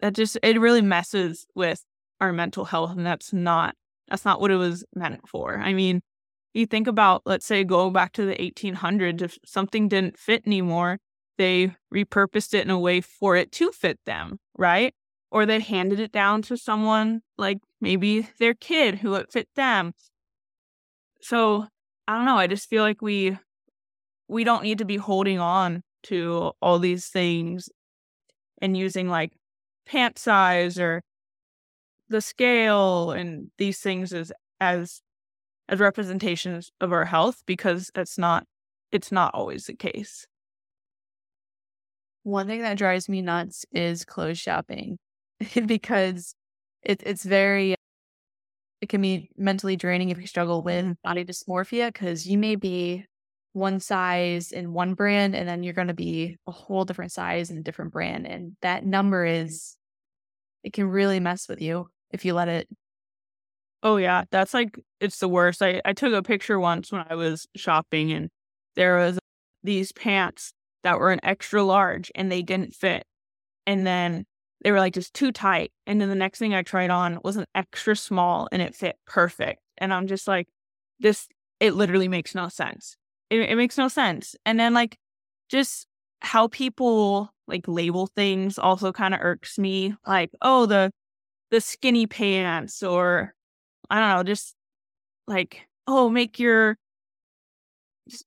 that 0.00 0.14
just 0.14 0.38
it 0.42 0.60
really 0.60 0.82
messes 0.82 1.46
with 1.54 1.84
our 2.20 2.32
mental 2.32 2.64
health 2.64 2.92
and 2.92 3.04
that's 3.04 3.32
not 3.32 3.74
that's 4.08 4.24
not 4.24 4.40
what 4.40 4.50
it 4.50 4.56
was 4.56 4.84
meant 4.94 5.28
for. 5.28 5.58
I 5.58 5.72
mean, 5.72 6.02
you 6.52 6.66
think 6.66 6.88
about, 6.88 7.22
let's 7.24 7.46
say, 7.46 7.62
go 7.64 7.90
back 7.90 8.12
to 8.14 8.26
the 8.26 8.34
1800s, 8.34 9.22
if 9.22 9.38
something 9.44 9.88
didn't 9.88 10.18
fit 10.18 10.42
anymore, 10.46 10.98
they 11.40 11.74
repurposed 11.92 12.52
it 12.52 12.64
in 12.64 12.70
a 12.70 12.78
way 12.78 13.00
for 13.00 13.34
it 13.34 13.50
to 13.50 13.72
fit 13.72 13.98
them, 14.04 14.38
right? 14.58 14.94
Or 15.30 15.46
they 15.46 15.58
handed 15.58 15.98
it 15.98 16.12
down 16.12 16.42
to 16.42 16.56
someone 16.58 17.22
like 17.38 17.60
maybe 17.80 18.28
their 18.38 18.52
kid 18.52 18.96
who 18.96 19.14
it 19.14 19.32
fit 19.32 19.48
them. 19.56 19.94
So 21.22 21.66
I 22.06 22.16
don't 22.16 22.26
know. 22.26 22.36
I 22.36 22.46
just 22.46 22.68
feel 22.68 22.82
like 22.82 23.00
we 23.00 23.38
we 24.28 24.44
don't 24.44 24.62
need 24.62 24.76
to 24.78 24.84
be 24.84 24.98
holding 24.98 25.38
on 25.38 25.82
to 26.04 26.52
all 26.60 26.78
these 26.78 27.06
things 27.06 27.70
and 28.60 28.76
using 28.76 29.08
like 29.08 29.32
pant 29.86 30.18
size 30.18 30.78
or 30.78 31.02
the 32.10 32.20
scale 32.20 33.12
and 33.12 33.50
these 33.56 33.80
things 33.80 34.12
as 34.12 34.30
as 34.60 35.00
as 35.70 35.80
representations 35.80 36.70
of 36.82 36.92
our 36.92 37.06
health 37.06 37.44
because 37.46 37.90
it's 37.94 38.18
not 38.18 38.44
it's 38.92 39.10
not 39.10 39.32
always 39.32 39.64
the 39.64 39.74
case. 39.74 40.26
One 42.22 42.46
thing 42.46 42.62
that 42.62 42.78
drives 42.78 43.08
me 43.08 43.22
nuts 43.22 43.64
is 43.72 44.04
clothes 44.04 44.38
shopping 44.38 44.98
because 45.66 46.34
it, 46.82 47.02
it's 47.04 47.24
very 47.24 47.74
it 48.80 48.88
can 48.88 49.02
be 49.02 49.30
mentally 49.36 49.76
draining 49.76 50.10
if 50.10 50.18
you 50.18 50.26
struggle 50.26 50.62
with 50.62 50.96
body 51.02 51.24
dysmorphia 51.24 51.92
because 51.92 52.26
you 52.26 52.38
may 52.38 52.56
be 52.56 53.04
one 53.52 53.80
size 53.80 54.52
in 54.52 54.72
one 54.72 54.94
brand 54.94 55.34
and 55.34 55.48
then 55.48 55.62
you're 55.62 55.74
going 55.74 55.88
to 55.88 55.94
be 55.94 56.36
a 56.46 56.52
whole 56.52 56.84
different 56.84 57.12
size 57.12 57.50
in 57.50 57.58
a 57.58 57.62
different 57.62 57.92
brand 57.92 58.26
and 58.26 58.56
that 58.62 58.84
number 58.84 59.24
is 59.24 59.76
it 60.62 60.72
can 60.72 60.86
really 60.86 61.20
mess 61.20 61.48
with 61.48 61.60
you 61.60 61.88
if 62.10 62.24
you 62.24 62.32
let 62.32 62.48
it 62.48 62.68
Oh 63.82 63.96
yeah, 63.96 64.24
that's 64.30 64.52
like 64.52 64.78
it's 65.00 65.18
the 65.18 65.28
worst. 65.28 65.62
I 65.62 65.80
I 65.84 65.94
took 65.94 66.12
a 66.12 66.22
picture 66.22 66.60
once 66.60 66.92
when 66.92 67.04
I 67.08 67.14
was 67.14 67.46
shopping 67.56 68.12
and 68.12 68.28
there 68.76 68.98
was 68.98 69.18
these 69.62 69.92
pants 69.92 70.52
that 70.82 70.98
were 70.98 71.10
an 71.10 71.20
extra 71.22 71.62
large 71.62 72.10
and 72.14 72.30
they 72.30 72.42
didn't 72.42 72.74
fit. 72.74 73.04
And 73.66 73.86
then 73.86 74.26
they 74.62 74.72
were 74.72 74.78
like 74.78 74.94
just 74.94 75.14
too 75.14 75.32
tight. 75.32 75.72
And 75.86 76.00
then 76.00 76.08
the 76.08 76.14
next 76.14 76.38
thing 76.38 76.54
I 76.54 76.62
tried 76.62 76.90
on 76.90 77.18
was 77.24 77.36
an 77.36 77.46
extra 77.54 77.96
small 77.96 78.48
and 78.52 78.60
it 78.60 78.74
fit 78.74 78.96
perfect. 79.06 79.60
And 79.78 79.92
I'm 79.92 80.06
just 80.06 80.28
like, 80.28 80.48
this, 80.98 81.28
it 81.60 81.74
literally 81.74 82.08
makes 82.08 82.34
no 82.34 82.48
sense. 82.48 82.96
It, 83.30 83.40
it 83.40 83.56
makes 83.56 83.78
no 83.78 83.88
sense. 83.88 84.34
And 84.44 84.58
then 84.58 84.74
like 84.74 84.98
just 85.48 85.86
how 86.20 86.48
people 86.48 87.30
like 87.46 87.66
label 87.66 88.06
things 88.06 88.58
also 88.58 88.92
kind 88.92 89.14
of 89.14 89.20
irks 89.22 89.58
me. 89.58 89.94
Like, 90.06 90.30
oh, 90.42 90.66
the, 90.66 90.90
the 91.50 91.60
skinny 91.60 92.06
pants 92.06 92.82
or 92.82 93.34
I 93.88 93.98
don't 93.98 94.16
know, 94.16 94.22
just 94.22 94.54
like, 95.26 95.66
oh, 95.86 96.08
make 96.08 96.38
your 96.38 96.76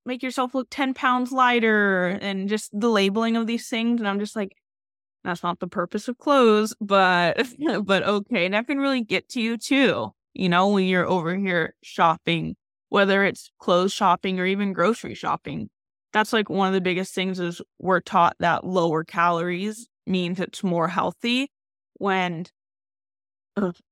make 0.06 0.24
yourself 0.24 0.56
look 0.56 0.67
10 0.69 0.93
pounds 0.93 1.32
lighter 1.32 2.08
and 2.22 2.50
just 2.50 2.69
the 2.78 2.89
labeling 2.89 3.36
of 3.36 3.48
these 3.48 3.67
things. 3.67 4.00
And 4.00 4.08
I'm 4.08 4.19
just 4.19 4.36
like, 4.36 4.56
that's 5.24 5.43
not 5.43 5.60
the 5.60 5.67
purpose 5.67 6.08
of 6.08 6.17
clothes, 6.17 6.76
but 6.82 7.48
but 7.86 8.04
okay. 8.04 8.46
And 8.46 8.54
that 8.54 8.67
can 8.67 8.80
really 8.80 9.02
get 9.02 9.30
to 9.30 9.41
you 9.41 9.58
too, 9.58 10.12
you 10.34 10.50
know, 10.50 10.69
when 10.69 10.86
you're 10.86 11.08
over 11.08 11.36
here 11.36 11.76
shopping, 11.84 12.56
whether 12.89 13.24
it's 13.24 13.52
clothes 13.60 13.93
shopping 13.93 14.39
or 14.39 14.46
even 14.46 14.74
grocery 14.74 15.15
shopping. 15.15 15.69
That's 16.12 16.34
like 16.34 16.50
one 16.50 16.67
of 16.67 16.74
the 16.74 16.82
biggest 16.82 17.15
things 17.15 17.39
is 17.39 17.62
we're 17.80 18.02
taught 18.02 18.36
that 18.39 18.65
lower 18.65 19.04
calories 19.04 19.88
means 20.06 20.39
it's 20.39 20.63
more 20.63 20.88
healthy 20.88 21.50
when 21.96 22.46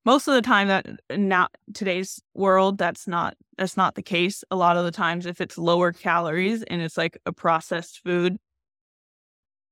most 0.06 0.28
of 0.28 0.34
the 0.34 0.42
time 0.42 0.68
that 0.68 0.88
uh, 0.88 1.16
now 1.18 1.48
today's 1.74 2.22
world 2.34 2.78
that's 2.78 3.08
not 3.08 3.36
that's 3.58 3.78
not 3.78 3.96
the 3.96 4.02
case. 4.02 4.44
A 4.50 4.56
lot 4.56 4.78
of 4.78 4.86
the 4.86 4.92
times 4.92 5.26
if 5.26 5.40
it's 5.40 5.58
lower 5.58 5.92
calories 5.92 6.64
and 6.64 6.82
it's 6.82 6.98
like 6.98 7.18
a 7.26 7.32
processed 7.32 8.02
food 8.04 8.38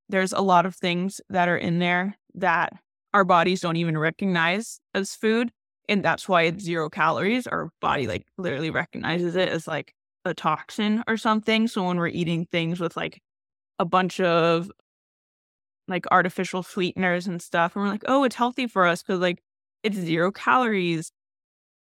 there's 0.10 0.34
a 0.34 0.42
lot 0.42 0.66
of 0.66 0.76
things 0.76 1.22
that 1.30 1.48
are 1.48 1.58
in 1.58 1.78
there 1.80 2.18
that 2.34 2.74
our 3.14 3.24
bodies 3.24 3.62
don't 3.62 3.76
even 3.76 3.98
recognize 3.98 4.80
as 4.96 5.16
food 5.16 5.52
and 5.88 6.04
that's 6.04 6.30
why 6.30 6.44
it's 6.44 6.64
zero 6.64 6.90
calories. 6.90 7.48
Our 7.48 7.72
body 7.82 8.08
like 8.08 8.26
literally 8.38 8.70
recognizes 8.70 9.36
it 9.36 9.50
as 9.50 9.68
like 9.68 9.94
a 10.26 10.34
toxin 10.34 11.04
or 11.08 11.18
something. 11.18 11.68
So 11.68 11.84
when 11.88 11.98
we're 11.98 12.08
eating 12.08 12.46
things 12.46 12.80
with 12.80 12.96
like 12.96 13.22
a 13.80 13.86
bunch 13.86 14.20
of 14.20 14.70
like 15.88 16.06
artificial 16.12 16.62
sweeteners 16.62 17.26
and 17.26 17.42
stuff. 17.42 17.76
And 17.76 17.84
we're 17.84 17.90
like, 17.90 18.04
oh, 18.08 18.24
it's 18.24 18.36
healthy 18.36 18.68
for 18.68 18.86
us 18.86 19.02
because 19.02 19.20
like 19.20 19.42
it's 19.84 19.98
zero 19.98 20.32
calories 20.32 21.12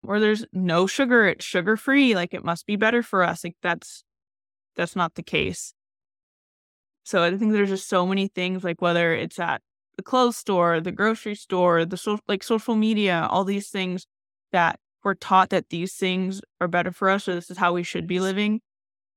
or 0.03 0.19
there's 0.19 0.45
no 0.51 0.87
sugar, 0.87 1.27
it's 1.27 1.45
sugar 1.45 1.77
free. 1.77 2.15
Like 2.15 2.33
it 2.33 2.43
must 2.43 2.65
be 2.65 2.75
better 2.75 3.03
for 3.03 3.23
us. 3.23 3.43
Like 3.43 3.55
that's 3.61 4.03
that's 4.75 4.95
not 4.95 5.15
the 5.15 5.23
case. 5.23 5.73
So 7.03 7.23
I 7.23 7.35
think 7.35 7.51
there's 7.51 7.69
just 7.69 7.89
so 7.89 8.05
many 8.05 8.27
things 8.27 8.63
like 8.63 8.81
whether 8.81 9.13
it's 9.13 9.39
at 9.39 9.61
the 9.97 10.03
clothes 10.03 10.37
store, 10.37 10.79
the 10.79 10.91
grocery 10.91 11.35
store, 11.35 11.85
the 11.85 11.97
so, 11.97 12.19
like 12.27 12.43
social 12.43 12.75
media, 12.75 13.27
all 13.29 13.43
these 13.43 13.69
things 13.69 14.05
that 14.51 14.79
we're 15.03 15.15
taught 15.15 15.49
that 15.49 15.69
these 15.69 15.95
things 15.95 16.41
are 16.59 16.67
better 16.67 16.91
for 16.91 17.09
us 17.09 17.27
or 17.27 17.35
this 17.35 17.49
is 17.49 17.57
how 17.57 17.73
we 17.73 17.83
should 17.83 18.07
be 18.07 18.19
living 18.19 18.61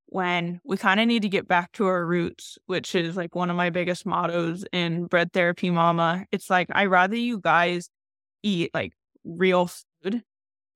when 0.07 0.61
we 0.65 0.77
kind 0.77 1.01
of 1.01 1.07
need 1.07 1.23
to 1.23 1.29
get 1.29 1.49
back 1.49 1.73
to 1.73 1.87
our 1.87 2.07
roots, 2.07 2.59
which 2.67 2.95
is 2.95 3.17
like 3.17 3.35
one 3.35 3.51
of 3.51 3.57
my 3.57 3.71
biggest 3.71 4.07
mottos 4.07 4.65
in 4.73 5.07
Bread 5.07 5.33
Therapy 5.33 5.71
Mama. 5.71 6.25
It's 6.31 6.49
like, 6.49 6.69
I 6.73 6.87
rather 6.87 7.17
you 7.17 7.41
guys 7.41 7.91
eat 8.45 8.71
like 8.75 8.93
real 9.25 9.69
food 10.03 10.23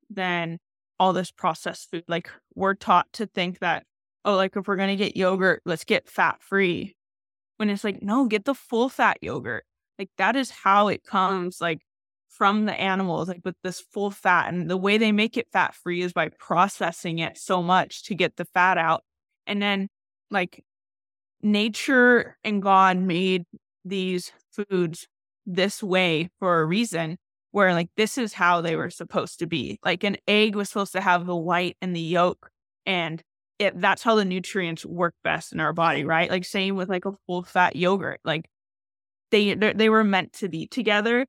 than 0.09 0.57
all 0.99 1.13
this 1.13 1.31
processed 1.31 1.89
food. 1.89 2.03
Like, 2.07 2.29
we're 2.55 2.73
taught 2.73 3.07
to 3.13 3.25
think 3.25 3.59
that, 3.59 3.83
oh, 4.25 4.35
like 4.35 4.57
if 4.57 4.67
we're 4.67 4.75
going 4.75 4.97
to 4.97 5.01
get 5.01 5.15
yogurt, 5.15 5.61
let's 5.65 5.85
get 5.85 6.09
fat 6.09 6.41
free. 6.41 6.95
When 7.57 7.69
it's 7.69 7.83
like, 7.83 8.01
no, 8.01 8.25
get 8.25 8.45
the 8.45 8.55
full 8.55 8.89
fat 8.89 9.17
yogurt. 9.21 9.65
Like, 9.97 10.09
that 10.17 10.35
is 10.35 10.49
how 10.49 10.87
it 10.87 11.03
comes, 11.03 11.61
like, 11.61 11.81
from 12.29 12.65
the 12.65 12.73
animals, 12.73 13.27
like 13.27 13.41
with 13.43 13.55
this 13.63 13.81
full 13.81 14.11
fat. 14.11 14.53
And 14.53 14.69
the 14.69 14.77
way 14.77 14.97
they 14.97 15.11
make 15.11 15.35
it 15.37 15.47
fat 15.51 15.75
free 15.75 16.01
is 16.01 16.13
by 16.13 16.29
processing 16.39 17.19
it 17.19 17.37
so 17.37 17.61
much 17.61 18.03
to 18.05 18.15
get 18.15 18.37
the 18.37 18.45
fat 18.45 18.77
out 18.77 19.03
and 19.45 19.61
then, 19.61 19.89
like, 20.31 20.63
nature 21.41 22.37
and 22.43 22.61
God 22.61 22.97
made 22.97 23.43
these 23.83 24.31
foods 24.51 25.07
this 25.45 25.81
way 25.81 26.29
for 26.39 26.61
a 26.61 26.65
reason, 26.65 27.17
where, 27.51 27.73
like, 27.73 27.89
this 27.97 28.17
is 28.17 28.33
how 28.33 28.61
they 28.61 28.75
were 28.75 28.89
supposed 28.89 29.39
to 29.39 29.47
be. 29.47 29.79
Like, 29.83 30.03
an 30.03 30.17
egg 30.27 30.55
was 30.55 30.69
supposed 30.69 30.93
to 30.93 31.01
have 31.01 31.25
the 31.25 31.35
white 31.35 31.77
and 31.81 31.95
the 31.95 32.01
yolk, 32.01 32.49
and 32.85 33.23
it, 33.59 33.79
that's 33.79 34.03
how 34.03 34.15
the 34.15 34.25
nutrients 34.25 34.85
work 34.85 35.15
best 35.23 35.53
in 35.53 35.59
our 35.59 35.73
body, 35.73 36.05
right? 36.05 36.29
Like, 36.29 36.45
same 36.45 36.75
with 36.75 36.89
like 36.89 37.05
a 37.05 37.13
full 37.27 37.43
fat 37.43 37.75
yogurt. 37.75 38.19
Like, 38.23 38.49
they 39.31 39.53
they 39.53 39.89
were 39.89 40.03
meant 40.03 40.33
to 40.33 40.49
be 40.49 40.67
together 40.67 41.25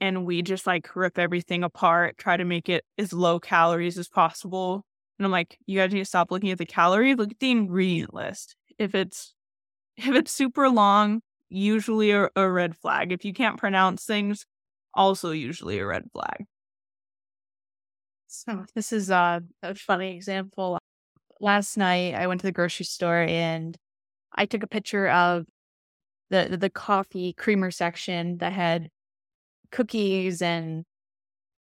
and 0.00 0.26
we 0.26 0.42
just 0.42 0.66
like 0.66 0.96
rip 0.96 1.16
everything 1.16 1.62
apart 1.62 2.18
try 2.18 2.36
to 2.36 2.44
make 2.44 2.68
it 2.68 2.84
as 2.98 3.12
low 3.12 3.38
calories 3.38 3.96
as 3.98 4.08
possible 4.08 4.84
and 5.22 5.26
I'm 5.26 5.30
like, 5.30 5.56
you 5.66 5.78
guys 5.78 5.92
need 5.92 6.00
to 6.00 6.04
stop 6.04 6.32
looking 6.32 6.50
at 6.50 6.58
the 6.58 6.66
calories. 6.66 7.16
Look 7.16 7.30
at 7.30 7.38
the 7.38 7.52
ingredient 7.52 8.12
list. 8.12 8.56
If 8.76 8.92
it's 8.92 9.34
if 9.96 10.08
it's 10.08 10.32
super 10.32 10.68
long, 10.68 11.20
usually 11.48 12.10
a, 12.10 12.28
a 12.34 12.50
red 12.50 12.76
flag. 12.76 13.12
If 13.12 13.24
you 13.24 13.32
can't 13.32 13.56
pronounce 13.56 14.04
things, 14.04 14.46
also 14.94 15.30
usually 15.30 15.78
a 15.78 15.86
red 15.86 16.04
flag. 16.12 16.46
So 18.28 18.64
this 18.74 18.92
is 18.92 19.10
a, 19.10 19.42
a 19.62 19.74
funny 19.74 20.14
example. 20.16 20.78
Last 21.40 21.76
night 21.76 22.14
I 22.14 22.26
went 22.26 22.40
to 22.40 22.46
the 22.46 22.52
grocery 22.52 22.86
store 22.86 23.22
and 23.22 23.76
I 24.34 24.46
took 24.46 24.62
a 24.62 24.68
picture 24.68 25.08
of 25.08 25.44
the 26.30 26.56
the 26.58 26.70
coffee 26.70 27.34
creamer 27.34 27.70
section 27.70 28.38
that 28.38 28.52
had 28.52 28.88
cookies 29.70 30.40
and 30.40 30.84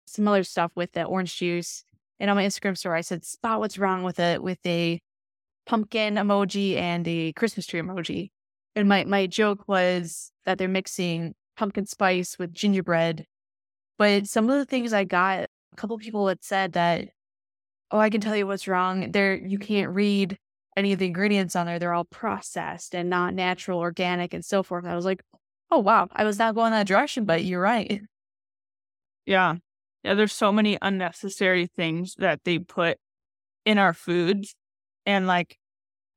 some 0.06 0.28
other 0.28 0.44
stuff 0.44 0.72
with 0.76 0.92
the 0.94 1.04
orange 1.04 1.36
juice. 1.38 1.84
And 2.20 2.30
on 2.30 2.38
my 2.38 2.46
Instagram 2.46 2.78
story, 2.78 3.00
I 3.00 3.02
said, 3.02 3.26
spot 3.26 3.60
what's 3.60 3.78
wrong 3.78 4.04
with 4.04 4.20
it 4.20 4.42
with 4.42 4.60
a 4.66 5.00
pumpkin 5.66 6.16
emoji 6.16 6.78
and 6.78 7.08
a 7.08 7.34
Christmas 7.34 7.66
tree 7.66 7.82
emoji. 7.82 8.30
And 8.76 8.88
my, 8.88 9.04
my 9.06 9.28
joke 9.28 9.68
was 9.68 10.32
that 10.46 10.58
they're 10.58 10.68
mixing 10.68 11.34
pumpkin 11.56 11.86
spice 11.86 12.38
with 12.38 12.54
gingerbread. 12.54 13.26
But 13.98 14.28
some 14.28 14.50
of 14.50 14.58
the 14.58 14.66
things 14.66 14.94
I 14.94 15.04
got, 15.04 15.44
a 15.44 15.76
couple 15.76 15.98
people 15.98 16.28
had 16.28 16.44
said 16.44 16.74
that, 16.74 17.10
oh, 17.92 18.00
I 18.00 18.10
can 18.10 18.22
tell 18.22 18.36
you 18.36 18.48
what's 18.48 18.68
wrong. 18.68 19.12
There, 19.12 19.36
you 19.36 19.60
can't 19.60 19.94
read 19.94 20.38
any 20.76 20.94
of 20.94 21.00
the 21.00 21.06
ingredients 21.06 21.56
on 21.56 21.66
there. 21.66 21.80
They're 21.80 21.94
all 21.94 22.06
processed 22.06 22.96
and 22.96 23.10
not 23.10 23.34
natural, 23.34 23.80
organic, 23.80 24.34
and 24.34 24.44
so 24.44 24.64
forth. 24.64 24.86
I 24.86 24.96
was 24.96 25.06
like, 25.06 25.22
oh, 25.70 25.80
wow, 25.80 26.08
I 26.12 26.24
was 26.24 26.40
not 26.40 26.56
going 26.56 26.72
that 26.72 26.88
direction, 26.88 27.26
but 27.26 27.44
you're 27.44 27.62
right. 27.62 28.02
Yeah. 29.26 29.56
Yeah, 30.04 30.16
there's 30.16 30.34
so 30.34 30.52
many 30.52 30.78
unnecessary 30.82 31.68
things 31.68 32.16
that 32.18 32.44
they 32.44 32.60
put 32.60 32.98
in 33.66 33.78
our 33.78 33.94
foods. 33.94 34.56
And 35.06 35.28
like 35.28 35.58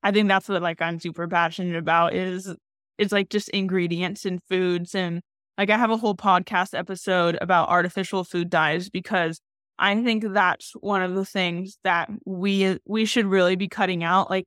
I 0.03 0.13
think 0.13 0.29
that's 0.29 0.49
what 0.49 0.63
like 0.63 0.81
I'm 0.81 1.01
super 1.01 1.27
passionate 1.27 1.77
about 1.77 2.15
is 2.15 2.55
it's 2.99 3.13
like 3.13 3.29
just 3.29 3.49
ingredients 3.51 4.25
in 4.25 4.41
foods 4.49 4.95
and 4.95 5.21
like 5.59 5.71
I 5.71 5.79
have 5.79 5.91
a 5.91 5.97
whole 5.97 6.15
podcast 6.15 6.79
episode 6.79 7.39
about 7.41 7.69
artificial 7.69 8.25
food 8.25 8.51
dyes 8.51 8.89
because 8.91 9.41
I 9.79 10.03
think 10.03 10.25
that's 10.33 10.73
one 10.81 11.03
of 11.03 11.15
the 11.15 11.25
things 11.25 11.79
that 11.85 12.11
we 12.25 12.79
we 12.87 13.05
should 13.05 13.27
really 13.27 13.57
be 13.57 13.69
cutting 13.69 14.05
out. 14.05 14.31
Like 14.31 14.45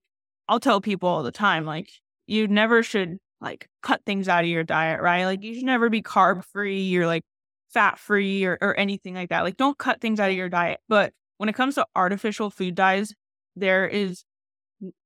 I'll 0.48 0.60
tell 0.60 0.82
people 0.82 1.10
all 1.10 1.24
the 1.24 1.32
time 1.32 1.66
like 1.66 1.90
you 2.28 2.48
never 2.48 2.84
should 2.84 3.18
like 3.42 3.68
cut 3.82 4.02
things 4.06 4.28
out 4.28 4.44
of 4.44 4.50
your 4.50 4.64
diet, 4.64 5.02
right? 5.02 5.26
Like 5.26 5.44
you 5.44 5.56
should 5.56 5.64
never 5.64 5.90
be 5.90 6.02
carb 6.02 6.44
free 6.46 6.96
or 6.98 7.08
like 7.08 7.24
fat 7.70 8.00
free 8.00 8.46
or, 8.46 8.58
or 8.62 8.78
anything 8.78 9.14
like 9.14 9.30
that. 9.30 9.44
Like, 9.44 9.58
don't 9.58 9.78
cut 9.78 10.02
things 10.02 10.20
out 10.20 10.30
of 10.30 10.36
your 10.36 10.50
diet. 10.50 10.80
But 10.90 11.14
when 11.38 11.50
it 11.50 11.56
comes 11.56 11.76
to 11.76 11.86
artificial 11.96 12.50
food 12.50 12.76
dyes, 12.76 13.14
there 13.56 13.88
is 13.88 14.24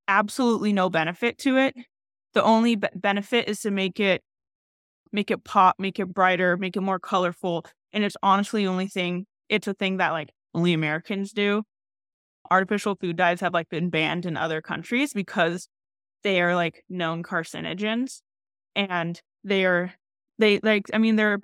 absolutely 0.08 0.74
no 0.74 0.90
benefit 0.90 1.38
to 1.40 1.58
it. 1.58 1.76
The 2.34 2.44
only 2.44 2.76
be- 2.76 2.88
benefit 2.96 3.48
is 3.48 3.62
to 3.62 3.72
make 3.72 4.00
it 4.00 4.22
make 5.12 5.30
it 5.30 5.44
pop, 5.44 5.76
make 5.78 6.00
it 6.00 6.08
brighter, 6.08 6.58
make 6.58 6.76
it 6.76 6.82
more 6.82 7.00
colorful. 7.00 7.66
And 7.92 8.04
it's 8.04 8.18
honestly 8.24 8.64
the 8.64 8.72
only 8.72 8.88
thing, 8.88 9.28
it's 9.48 9.68
a 9.68 9.74
thing 9.74 9.98
that 9.98 10.12
like 10.12 10.32
only 10.56 10.74
Americans 10.74 11.32
do. 11.32 11.64
Artificial 12.50 12.96
food 12.96 13.16
dyes 13.16 13.40
have 13.42 13.54
like 13.54 13.70
been 13.70 13.90
banned 13.90 14.26
in 14.26 14.36
other 14.36 14.62
countries 14.62 15.14
because 15.14 15.68
they 16.24 16.42
are 16.42 16.56
like 16.56 16.84
known 16.90 17.22
carcinogens 17.24 18.22
and 18.76 19.22
they 19.44 19.66
are 19.66 19.94
they 20.40 20.60
like 20.60 20.86
I 20.94 20.98
mean 20.98 21.16
they're 21.16 21.40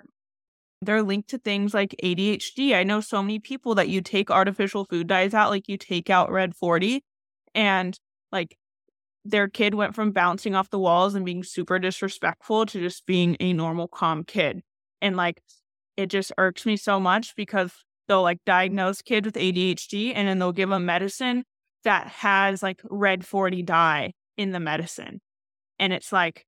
they're 0.82 1.02
linked 1.02 1.28
to 1.30 1.38
things 1.38 1.74
like 1.74 1.94
ADHD. 2.02 2.74
I 2.74 2.84
know 2.84 3.00
so 3.00 3.22
many 3.22 3.38
people 3.38 3.74
that 3.74 3.88
you 3.90 4.00
take 4.00 4.30
artificial 4.30 4.86
food 4.86 5.08
dyes 5.08 5.34
out, 5.34 5.50
like 5.50 5.68
you 5.68 5.76
take 5.76 6.08
out 6.08 6.32
Red 6.32 6.56
40, 6.56 7.04
and 7.54 7.98
like 8.32 8.56
their 9.24 9.48
kid 9.48 9.74
went 9.74 9.94
from 9.94 10.12
bouncing 10.12 10.54
off 10.54 10.70
the 10.70 10.78
walls 10.78 11.14
and 11.14 11.26
being 11.26 11.44
super 11.44 11.78
disrespectful 11.78 12.66
to 12.66 12.80
just 12.80 13.06
being 13.06 13.36
a 13.40 13.52
normal, 13.52 13.88
calm 13.88 14.24
kid. 14.24 14.62
And 15.02 15.16
like 15.16 15.42
it 15.96 16.06
just 16.06 16.32
irks 16.38 16.64
me 16.64 16.76
so 16.76 16.98
much 16.98 17.36
because 17.36 17.72
they'll 18.08 18.22
like 18.22 18.38
diagnose 18.46 19.02
kids 19.02 19.26
with 19.26 19.34
ADHD 19.34 20.12
and 20.14 20.26
then 20.26 20.38
they'll 20.38 20.52
give 20.52 20.70
them 20.70 20.86
medicine 20.86 21.44
that 21.84 22.06
has 22.08 22.62
like 22.62 22.80
Red 22.84 23.26
40 23.26 23.62
dye 23.62 24.12
in 24.36 24.52
the 24.52 24.60
medicine. 24.60 25.20
And 25.78 25.92
it's 25.92 26.12
like, 26.12 26.46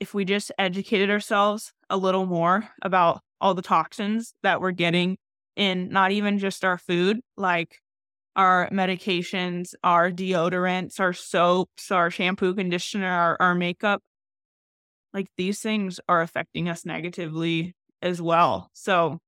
if 0.00 0.14
we 0.14 0.24
just 0.24 0.50
educated 0.58 1.10
ourselves 1.10 1.72
a 1.88 1.96
little 1.96 2.26
more 2.26 2.68
about 2.82 3.20
all 3.40 3.54
the 3.54 3.62
toxins 3.62 4.34
that 4.42 4.60
we're 4.60 4.72
getting 4.72 5.16
in 5.54 5.90
not 5.90 6.10
even 6.10 6.38
just 6.38 6.64
our 6.64 6.78
food, 6.78 7.20
like 7.36 7.81
our 8.36 8.68
medications, 8.70 9.74
our 9.84 10.10
deodorants, 10.10 10.98
our 11.00 11.12
soaps, 11.12 11.90
our 11.90 12.10
shampoo, 12.10 12.54
conditioner, 12.54 13.10
our, 13.10 13.36
our 13.40 13.54
makeup. 13.54 14.02
Like 15.12 15.28
these 15.36 15.60
things 15.60 16.00
are 16.08 16.22
affecting 16.22 16.68
us 16.68 16.86
negatively 16.86 17.74
as 18.00 18.22
well. 18.22 18.70
So, 18.72 19.18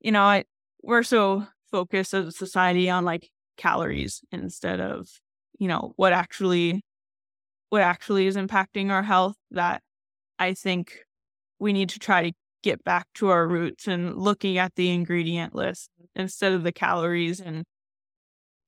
you 0.00 0.12
know, 0.12 0.22
I, 0.22 0.44
we're 0.82 1.02
so 1.02 1.46
focused 1.70 2.12
as 2.12 2.26
a 2.26 2.32
society 2.32 2.90
on 2.90 3.04
like 3.04 3.30
calories 3.56 4.20
instead 4.30 4.80
of, 4.80 5.08
you 5.58 5.68
know, 5.68 5.94
what 5.96 6.12
actually 6.12 6.82
what 7.70 7.82
actually 7.82 8.26
is 8.26 8.36
impacting 8.36 8.90
our 8.90 9.02
health 9.02 9.36
that 9.50 9.82
I 10.38 10.54
think 10.54 10.98
we 11.58 11.72
need 11.72 11.88
to 11.88 11.98
try 11.98 12.30
to 12.30 12.36
get 12.62 12.84
back 12.84 13.06
to 13.14 13.30
our 13.30 13.48
roots 13.48 13.88
and 13.88 14.16
looking 14.16 14.58
at 14.58 14.74
the 14.74 14.90
ingredient 14.90 15.54
list 15.54 15.88
instead 16.14 16.52
of 16.52 16.62
the 16.62 16.72
calories 16.72 17.40
and, 17.40 17.64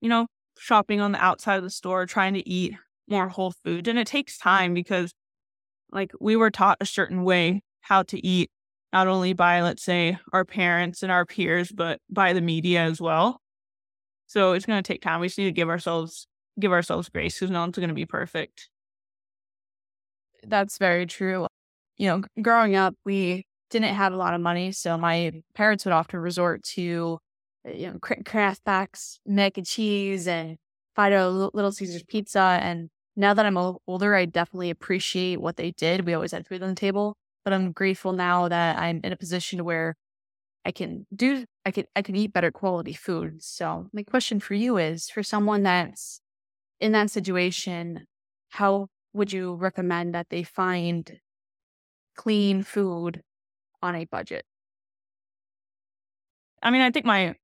you 0.06 0.10
know, 0.10 0.28
shopping 0.56 1.00
on 1.00 1.10
the 1.10 1.18
outside 1.18 1.56
of 1.56 1.64
the 1.64 1.70
store, 1.70 2.06
trying 2.06 2.32
to 2.34 2.48
eat 2.48 2.76
more 3.08 3.28
whole 3.28 3.52
food. 3.64 3.88
And 3.88 3.98
it 3.98 4.06
takes 4.06 4.38
time 4.38 4.72
because, 4.72 5.12
like, 5.90 6.12
we 6.20 6.36
were 6.36 6.52
taught 6.52 6.76
a 6.80 6.86
certain 6.86 7.24
way 7.24 7.62
how 7.80 8.04
to 8.04 8.24
eat, 8.24 8.48
not 8.92 9.08
only 9.08 9.32
by, 9.32 9.62
let's 9.62 9.82
say, 9.82 10.16
our 10.32 10.44
parents 10.44 11.02
and 11.02 11.10
our 11.10 11.26
peers, 11.26 11.72
but 11.72 11.98
by 12.08 12.32
the 12.32 12.40
media 12.40 12.84
as 12.84 13.00
well. 13.00 13.40
So 14.28 14.52
it's 14.52 14.64
going 14.64 14.80
to 14.80 14.86
take 14.86 15.02
time. 15.02 15.18
We 15.18 15.26
just 15.26 15.38
need 15.38 15.46
to 15.46 15.50
give 15.50 15.68
ourselves 15.68 16.28
give 16.60 16.70
ourselves 16.70 17.08
grace 17.08 17.34
because 17.34 17.50
no 17.50 17.62
one's 17.62 17.76
going 17.76 17.88
to 17.88 17.94
be 17.94 18.06
perfect. 18.06 18.70
That's 20.46 20.78
very 20.78 21.06
true. 21.06 21.48
You 21.96 22.06
know, 22.06 22.22
growing 22.40 22.76
up, 22.76 22.94
we 23.04 23.44
didn't 23.70 23.92
have 23.92 24.12
a 24.12 24.16
lot 24.16 24.34
of 24.34 24.40
money, 24.40 24.70
so 24.70 24.96
my 24.96 25.32
parents 25.56 25.84
would 25.84 25.92
often 25.92 26.20
resort 26.20 26.62
to 26.76 27.18
Uh, 27.66 27.70
you 27.72 27.90
know 27.90 27.98
Kraft 28.00 28.64
packs 28.64 29.18
Mac 29.26 29.56
and 29.58 29.66
cheese 29.66 30.28
and 30.28 30.56
Fido 30.94 31.50
Little 31.52 31.72
Caesars 31.72 32.02
pizza, 32.04 32.58
and 32.62 32.88
now 33.16 33.34
that 33.34 33.46
I'm 33.46 33.56
older, 33.86 34.14
I 34.14 34.24
definitely 34.26 34.70
appreciate 34.70 35.40
what 35.40 35.56
they 35.56 35.72
did. 35.72 36.06
We 36.06 36.14
always 36.14 36.32
had 36.32 36.46
food 36.46 36.62
on 36.62 36.70
the 36.70 36.74
table, 36.74 37.16
but 37.44 37.52
I'm 37.52 37.72
grateful 37.72 38.12
now 38.12 38.48
that 38.48 38.78
I'm 38.78 39.00
in 39.04 39.12
a 39.12 39.16
position 39.16 39.64
where 39.64 39.94
I 40.64 40.72
can 40.72 41.06
do, 41.14 41.44
I 41.66 41.70
can, 41.72 41.86
I 41.96 42.02
could 42.02 42.16
eat 42.16 42.32
better 42.32 42.50
quality 42.52 42.92
food. 42.94 43.42
So 43.42 43.88
my 43.92 44.02
question 44.04 44.40
for 44.40 44.54
you 44.54 44.78
is 44.78 45.10
for 45.10 45.22
someone 45.22 45.62
that's 45.64 46.20
in 46.80 46.92
that 46.92 47.10
situation, 47.10 48.06
how 48.50 48.88
would 49.14 49.32
you 49.32 49.54
recommend 49.54 50.14
that 50.14 50.28
they 50.30 50.42
find 50.44 51.20
clean 52.16 52.62
food 52.62 53.22
on 53.82 53.94
a 53.96 54.04
budget? 54.06 54.44
I 56.62 56.70
mean, 56.70 56.82
I 56.82 56.90
think 56.90 57.06
my 57.06 57.34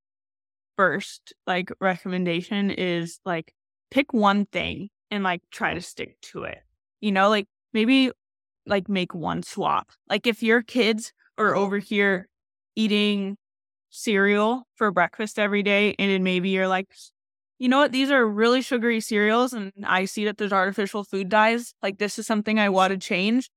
first 0.77 1.33
like 1.47 1.71
recommendation 1.81 2.71
is 2.71 3.21
like 3.25 3.55
pick 3.91 4.13
one 4.13 4.47
thing 4.47 4.89
and 5.11 5.23
like 5.25 5.43
try 5.51 5.75
to 5.75 5.81
stick 5.81 6.21
to 6.23 6.45
it. 6.45 6.59
You 7.01 7.13
know, 7.13 7.29
like 7.29 7.47
maybe 7.73 8.11
like 8.67 8.89
make 8.89 9.15
one 9.15 9.43
swap. 9.43 9.91
Like 10.09 10.27
if 10.27 10.43
your 10.43 10.63
kids 10.63 11.13
are 11.39 11.55
over 11.55 11.79
here 11.79 12.29
eating 12.77 13.37
cereal 13.91 14.67
for 14.75 14.91
breakfast 14.91 15.39
every 15.39 15.63
day 15.63 15.95
and 15.99 16.11
then 16.11 16.23
maybe 16.23 16.49
you're 16.49 16.69
like 16.69 16.89
you 17.59 17.69
know 17.69 17.79
what 17.79 17.93
these 17.93 18.11
are 18.11 18.27
really 18.27 18.63
sugary 18.63 19.01
cereals 19.01 19.53
and 19.53 19.71
i 19.85 20.07
see 20.07 20.25
that 20.25 20.39
there's 20.39 20.53
artificial 20.53 21.05
food 21.05 21.29
dyes 21.29 21.75
like 21.83 21.99
this 21.99 22.19
is 22.19 22.27
something 22.27 22.59
i 22.59 22.71
want 22.71 22.91
to 22.91 22.97
change 22.97 23.51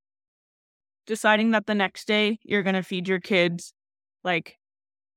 deciding 1.07 1.51
that 1.51 1.67
the 1.67 1.73
next 1.73 2.05
day 2.05 2.37
you're 2.43 2.63
going 2.63 2.75
to 2.75 2.83
feed 2.83 3.07
your 3.07 3.21
kids 3.21 3.73
like 4.25 4.57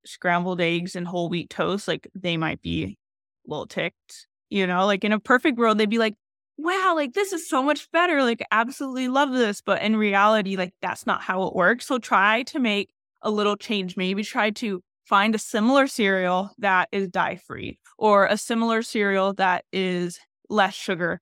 scrambled 0.08 0.60
eggs 0.60 0.96
and 0.96 1.06
whole 1.06 1.28
wheat 1.28 1.50
toast 1.50 1.88
like 1.88 2.08
they 2.14 2.36
might 2.36 2.60
be 2.62 2.84
a 2.84 3.50
little 3.50 3.66
ticked 3.66 4.26
you 4.50 4.66
know 4.66 4.86
like 4.86 5.04
in 5.04 5.12
a 5.12 5.20
perfect 5.20 5.58
world 5.58 5.78
they'd 5.78 5.90
be 5.90 5.98
like 5.98 6.14
wow, 6.58 6.94
like 6.96 7.14
this 7.14 7.32
is 7.32 7.48
so 7.48 7.62
much 7.62 7.90
better. 7.92 8.22
Like, 8.22 8.44
absolutely 8.50 9.08
love 9.08 9.30
this. 9.32 9.60
But 9.60 9.80
in 9.80 9.96
reality, 9.96 10.56
like 10.56 10.74
that's 10.82 11.06
not 11.06 11.22
how 11.22 11.44
it 11.44 11.54
works. 11.54 11.86
So 11.86 11.98
try 11.98 12.42
to 12.44 12.58
make 12.58 12.90
a 13.22 13.30
little 13.30 13.56
change. 13.56 13.96
Maybe 13.96 14.22
try 14.22 14.50
to 14.50 14.82
find 15.06 15.34
a 15.34 15.38
similar 15.38 15.86
cereal 15.86 16.50
that 16.58 16.88
is 16.92 17.08
dye 17.08 17.36
free 17.36 17.78
or 17.96 18.26
a 18.26 18.36
similar 18.36 18.82
cereal 18.82 19.32
that 19.34 19.64
is 19.72 20.18
less 20.50 20.74
sugar. 20.74 21.20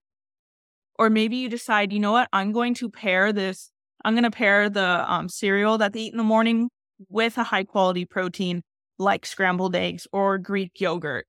Or 0.98 1.10
maybe 1.10 1.36
you 1.36 1.48
decide, 1.48 1.92
you 1.92 2.00
know 2.00 2.12
what, 2.12 2.28
I'm 2.32 2.52
going 2.52 2.74
to 2.74 2.90
pair 2.90 3.32
this, 3.32 3.70
I'm 4.04 4.14
going 4.14 4.24
to 4.24 4.30
pair 4.30 4.70
the 4.70 5.04
um, 5.12 5.28
cereal 5.28 5.78
that 5.78 5.92
they 5.92 6.00
eat 6.00 6.12
in 6.12 6.16
the 6.16 6.24
morning 6.24 6.70
with 7.10 7.36
a 7.36 7.44
high 7.44 7.64
quality 7.64 8.06
protein 8.06 8.62
like 8.98 9.26
scrambled 9.26 9.76
eggs 9.76 10.06
or 10.12 10.38
Greek 10.38 10.80
yogurt. 10.80 11.26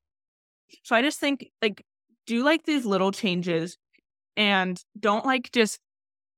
So 0.84 0.96
I 0.96 1.02
just 1.02 1.20
think 1.20 1.50
like 1.62 1.84
do 2.26 2.44
like 2.44 2.64
these 2.64 2.86
little 2.86 3.12
changes 3.12 3.78
and 4.36 4.82
don't 5.00 5.26
like 5.26 5.52
just 5.52 5.80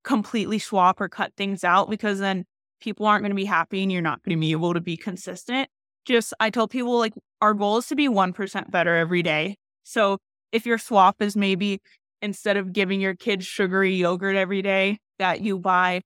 completely 0.04 0.60
swap 0.60 1.02
or 1.02 1.10
cut 1.10 1.34
things 1.36 1.64
out 1.64 1.90
because 1.90 2.20
then 2.20 2.46
people 2.80 3.06
aren't 3.06 3.24
going 3.24 3.32
to 3.32 3.36
be 3.36 3.46
happy 3.46 3.84
and 3.84 3.92
you're 3.92 4.02
not 4.02 4.24
going 4.24 4.38
to 4.38 4.40
be 4.40 4.52
able 4.52 4.74
to 4.74 4.82
be 4.82 4.96
consistent. 4.96 5.68
Just, 6.06 6.34
I 6.40 6.50
told 6.50 6.72
people 6.72 6.98
like 6.98 7.14
our 7.42 7.54
goal 7.54 7.78
is 7.78 7.88
to 7.88 7.96
be 7.96 8.08
1% 8.08 8.72
better 8.72 8.96
every 8.96 9.22
day. 9.22 9.58
So 9.84 10.18
if 10.52 10.66
your 10.66 10.78
swap 10.78 11.22
is 11.22 11.36
maybe 11.36 11.82
instead 12.22 12.58
of 12.58 12.74
giving 12.74 13.02
your 13.02 13.16
kids 13.16 13.46
sugary 13.46 13.96
yogurt 13.96 14.36
every 14.36 14.62
day, 14.62 15.00
that 15.20 15.42
you 15.42 15.60
buy 15.60 16.02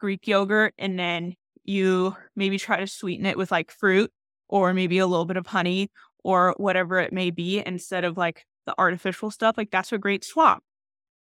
Greek 0.00 0.26
yogurt 0.26 0.74
and 0.76 0.98
then 0.98 1.34
you 1.64 2.16
maybe 2.34 2.58
try 2.58 2.80
to 2.80 2.86
sweeten 2.86 3.26
it 3.26 3.38
with 3.38 3.50
like 3.50 3.70
fruit 3.70 4.10
or 4.50 4.74
maybe 4.74 4.98
a 4.98 5.06
little 5.06 5.24
bit 5.24 5.36
of 5.38 5.46
honey 5.46 5.90
or 6.22 6.54
whatever 6.58 6.98
it 6.98 7.12
may 7.12 7.30
be 7.30 7.62
instead 7.64 8.04
of 8.04 8.18
like 8.18 8.44
the 8.66 8.74
artificial 8.76 9.30
stuff, 9.30 9.56
like 9.56 9.70
that's 9.70 9.92
a 9.92 9.98
great 9.98 10.24
swap. 10.24 10.62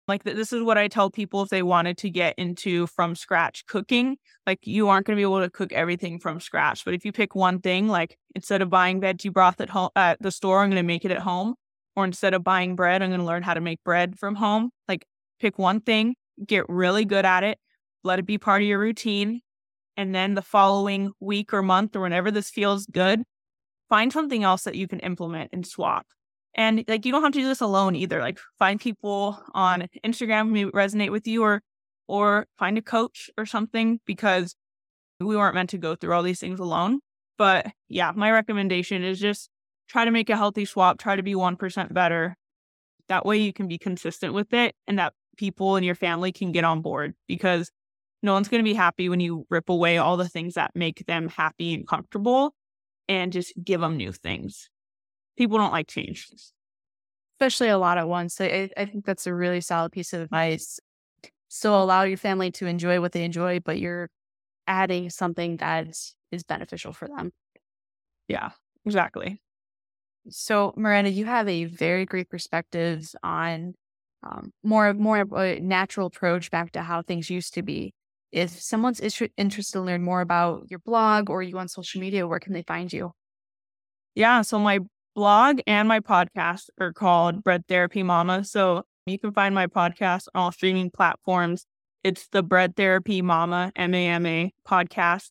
Like 0.07 0.23
this 0.23 0.53
is 0.53 0.63
what 0.63 0.77
I 0.77 0.89
tell 0.89 1.11
people 1.11 1.43
if 1.43 1.49
they 1.49 1.63
wanted 1.63 1.97
to 1.99 2.11
get 2.11 2.35
into 2.39 2.87
from 2.89 3.15
scratch 3.15 3.65
cooking. 3.67 4.19
Like 4.47 4.67
you 4.67 4.89
aren't 4.89 5.07
going 5.07 5.17
to 5.17 5.19
be 5.19 5.23
able 5.23 5.41
to 5.41 5.51
cook 5.51 5.73
everything 5.73 6.19
from 6.19 6.41
scratch, 6.41 6.85
but 6.85 6.93
if 6.93 7.05
you 7.05 7.13
pick 7.13 7.35
one 7.35 7.61
thing, 7.61 7.89
like 7.89 8.17
instead 8.35 8.61
of 8.61 8.69
buying 8.69 9.01
veggie 9.01 9.33
broth 9.33 9.61
at 9.63 9.71
home 9.71 9.89
at 9.97 10.21
the 10.21 10.31
store, 10.31 10.61
I'm 10.61 10.69
going 10.69 10.77
to 10.77 10.87
make 10.87 11.05
it 11.05 11.11
at 11.11 11.21
home. 11.21 11.55
Or 11.97 12.05
instead 12.05 12.35
of 12.35 12.45
buying 12.45 12.77
bread, 12.77 13.03
I'm 13.03 13.11
going 13.11 13.21
to 13.21 13.27
learn 13.27 13.45
how 13.45 13.55
to 13.55 13.61
make 13.61 13.83
bread 13.85 14.19
from 14.19 14.35
home. 14.35 14.71
Like 14.89 15.07
pick 15.41 15.59
one 15.59 15.81
thing, 15.81 16.17
get 16.45 16.69
really 16.69 17.05
good 17.05 17.25
at 17.25 17.45
it, 17.45 17.57
let 18.03 18.19
it 18.19 18.27
be 18.27 18.37
part 18.37 18.63
of 18.63 18.69
your 18.69 18.81
routine, 18.81 19.41
and 19.97 20.15
then 20.15 20.35
the 20.35 20.43
following 20.43 21.13
week 21.21 21.53
or 21.53 21.63
month 21.63 21.95
or 21.97 22.01
whenever 22.01 22.31
this 22.31 22.51
feels 22.51 22.87
good, 22.87 23.23
find 23.89 24.13
something 24.13 24.43
else 24.43 24.63
that 24.63 24.75
you 24.75 24.89
can 24.89 25.01
implement 25.01 25.51
and 25.53 25.67
swap. 25.67 26.07
And 26.55 26.85
like 26.87 27.05
you 27.05 27.13
don't 27.13 27.23
have 27.23 27.33
to 27.33 27.41
do 27.41 27.49
this 27.49 27.61
alone 27.61 27.97
either. 27.97 28.21
Like 28.21 28.39
find 28.59 28.81
people 28.81 29.43
on 29.55 29.89
Instagram 30.05 30.57
who 30.57 30.71
resonate 30.73 31.11
with 31.11 31.27
you 31.27 31.43
or 31.43 31.63
or 32.07 32.47
find 32.59 32.77
a 32.77 32.83
coach 32.83 33.31
or 33.39 33.47
something 33.47 33.99
because 34.07 34.55
we 35.21 35.37
weren't 35.37 35.55
meant 35.55 35.71
to 35.71 35.79
go 35.79 35.95
through 35.95 36.13
all 36.13 36.23
these 36.23 36.41
things 36.41 36.61
alone. 36.61 37.01
But 37.39 37.67
yeah, 37.89 38.13
my 38.15 38.31
recommendation 38.31 39.03
is 39.03 39.19
just 39.19 39.49
try 39.89 40.05
to 40.05 40.11
make 40.11 40.31
a 40.31 40.37
healthy 40.37 40.65
swap, 40.65 40.99
try 40.99 41.17
to 41.17 41.23
be 41.23 41.35
1% 41.35 41.93
better. 41.93 42.37
That 43.09 43.27
way 43.27 43.39
you 43.39 43.53
can 43.53 43.69
be 43.69 43.79
consistent 43.79 44.35
with 44.35 44.53
it 44.53 44.75
and 44.87 44.99
that 44.99 45.13
people 45.37 45.77
in 45.77 45.85
your 45.85 45.95
family 45.95 46.33
can 46.33 46.53
get 46.53 46.65
on 46.65 46.81
board 46.81 47.15
because 47.27 47.71
no 48.25 48.33
one's 48.33 48.49
going 48.49 48.63
to 48.65 48.69
be 48.69 48.75
happy 48.75 49.09
when 49.09 49.21
you 49.21 49.47
rip 49.51 49.69
away 49.69 49.99
all 49.99 50.17
the 50.17 50.29
things 50.29 50.55
that 50.55 50.73
make 50.75 51.07
them 51.07 51.29
happy 51.29 51.75
and 51.75 51.87
comfortable 51.87 52.55
and 53.09 53.33
just 53.33 53.53
give 53.63 53.81
them 53.81 53.97
new 53.97 54.11
things 54.11 54.71
people 55.37 55.59
don't 55.59 55.73
like 55.73 55.89
change. 55.89 56.31
Especially 57.41 57.69
a 57.69 57.79
lot 57.79 57.99
at 57.99 58.09
once. 58.09 58.41
I, 58.41 58.71
I 58.77 58.85
think 58.85 59.05
that's 59.05 59.27
a 59.27 59.35
really 59.35 59.61
solid 59.61 59.93
piece 59.93 60.13
of 60.13 60.21
advice. 60.21 60.79
So 61.49 61.75
allow 61.75 62.03
your 62.03 62.17
family 62.17 62.51
to 62.53 62.67
enjoy 62.67 63.01
what 63.01 63.13
they 63.13 63.25
enjoy, 63.25 63.61
but 63.61 63.79
you're 63.79 64.09
adding 64.67 65.11
something 65.11 65.59
that 65.59 65.89
is 66.31 66.43
beneficial 66.45 66.93
for 66.93 67.09
them. 67.09 67.33
Yeah, 68.29 68.51
exactly. 68.85 69.41
So, 70.31 70.73
Miranda, 70.77 71.11
you 71.11 71.27
have 71.27 71.49
a 71.49 71.65
very 71.67 72.07
great 72.07 72.31
perspective 72.31 73.15
on 73.23 73.75
um, 74.23 74.53
more 74.63 74.87
of 74.89 74.99
more 74.99 75.21
of 75.21 75.33
a 75.33 75.61
natural 75.61 76.07
approach 76.07 76.51
back 76.51 76.73
to 76.73 76.83
how 76.83 77.03
things 77.03 77.29
used 77.29 77.53
to 77.55 77.63
be. 77.63 77.93
If 78.33 78.51
someone's 78.51 79.01
interested 79.01 79.73
to 79.73 79.81
learn 79.81 80.03
more 80.03 80.21
about 80.21 80.65
your 80.69 80.81
blog 80.81 81.31
or 81.31 81.43
you 81.43 81.59
on 81.59 81.69
social 81.69 82.01
media, 82.01 82.27
where 82.27 82.41
can 82.41 82.53
they 82.53 82.63
find 82.63 82.93
you? 82.93 83.13
Yeah, 84.15 84.43
so 84.43 84.59
my 84.59 84.81
blog 85.15 85.61
and 85.67 85.89
my 85.89 86.01
podcast 86.01 86.71
are 86.81 86.93
called 86.93 87.45
Bread 87.45 87.67
Therapy 87.69 88.03
Mama. 88.03 88.45
So 88.45 88.85
you 89.07 89.19
can 89.19 89.33
find 89.33 89.55
my 89.55 89.67
podcast 89.67 90.27
on 90.35 90.43
all 90.43 90.53
streaming 90.53 90.91
platforms. 90.91 91.67
It's 92.03 92.29
the 92.29 92.43
Bread 92.43 92.77
Therapy 92.77 93.23
Mama, 93.23 93.73
M 93.77 93.95
A 93.95 94.07
M 94.09 94.27
A 94.27 94.53
podcast. 94.69 95.31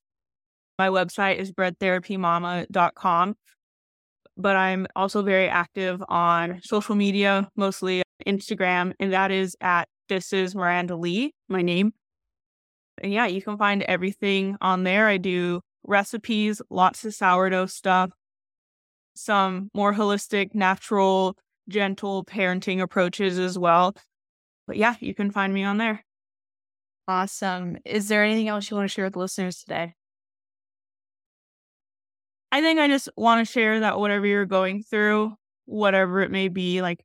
My 0.80 0.90
website 0.90 1.38
is 1.38 1.52
breadtherapymama.com. 1.52 3.36
But 4.36 4.56
I'm 4.56 4.88
also 4.96 5.22
very 5.22 5.48
active 5.48 6.04
on 6.10 6.60
social 6.64 6.96
media, 6.96 7.50
mostly 7.56 8.02
Instagram, 8.26 8.94
and 9.00 9.14
that 9.14 9.30
is 9.32 9.56
at 9.62 9.88
This 10.10 10.34
is 10.34 10.56
Miranda 10.56 10.96
Lee, 10.96 11.34
my 11.50 11.62
name. 11.62 11.94
And 13.02 13.12
yeah, 13.12 13.26
you 13.26 13.42
can 13.42 13.58
find 13.58 13.84
everything 13.84 14.58
on 14.62 14.84
there. 14.84 15.08
I 15.08 15.18
do 15.18 15.62
recipes, 15.86 16.62
lots 16.70 17.06
of 17.06 17.14
sourdough 17.14 17.68
stuff, 17.68 18.12
some 19.16 19.70
more 19.74 19.94
holistic, 19.94 20.54
natural, 20.54 21.38
gentle 21.70 22.24
parenting 22.26 22.82
approaches 22.82 23.40
as 23.40 23.58
well. 23.58 23.96
But 24.68 24.78
yeah, 24.78 24.96
you 25.00 25.14
can 25.14 25.32
find 25.32 25.54
me 25.54 25.64
on 25.64 25.78
there. 25.78 26.04
Awesome. 27.08 27.78
Is 27.86 28.08
there 28.08 28.24
anything 28.24 28.48
else 28.48 28.70
you 28.70 28.78
want 28.78 28.90
to 28.90 28.94
share 28.94 29.06
with 29.06 29.16
listeners 29.16 29.58
today? 29.60 29.94
I 32.52 32.62
think 32.62 32.80
I 32.80 32.88
just 32.88 33.10
want 33.18 33.46
to 33.46 33.52
share 33.52 33.82
that 33.82 34.00
whatever 34.00 34.26
you're 34.26 34.46
going 34.46 34.84
through, 34.84 35.34
whatever 35.66 36.22
it 36.22 36.32
may 36.32 36.48
be, 36.48 36.82
like 36.82 37.04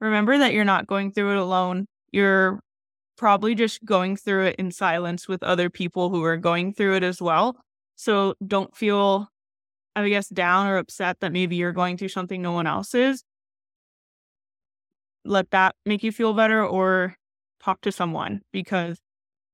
remember 0.00 0.38
that 0.38 0.52
you're 0.52 0.64
not 0.64 0.86
going 0.86 1.12
through 1.12 1.32
it 1.32 1.38
alone. 1.38 1.86
You're 2.10 2.60
probably 3.16 3.54
just 3.54 3.84
going 3.84 4.16
through 4.16 4.46
it 4.46 4.56
in 4.56 4.70
silence 4.70 5.28
with 5.28 5.42
other 5.42 5.70
people 5.70 6.10
who 6.10 6.22
are 6.24 6.36
going 6.36 6.72
through 6.72 6.96
it 6.96 7.02
as 7.02 7.20
well. 7.20 7.56
So 7.96 8.34
don't 8.46 8.76
feel 8.76 9.28
I 9.96 10.06
guess, 10.10 10.28
down 10.28 10.66
or 10.66 10.76
upset 10.76 11.20
that 11.20 11.32
maybe 11.32 11.56
you're 11.56 11.72
going 11.72 11.96
through 11.96 12.08
something 12.08 12.42
no 12.42 12.52
one 12.52 12.66
else 12.66 12.94
is, 12.94 13.24
let 15.24 15.50
that 15.52 15.74
make 15.86 16.02
you 16.04 16.12
feel 16.12 16.34
better 16.34 16.64
or 16.64 17.16
talk 17.64 17.80
to 17.80 17.90
someone 17.90 18.42
because 18.52 18.98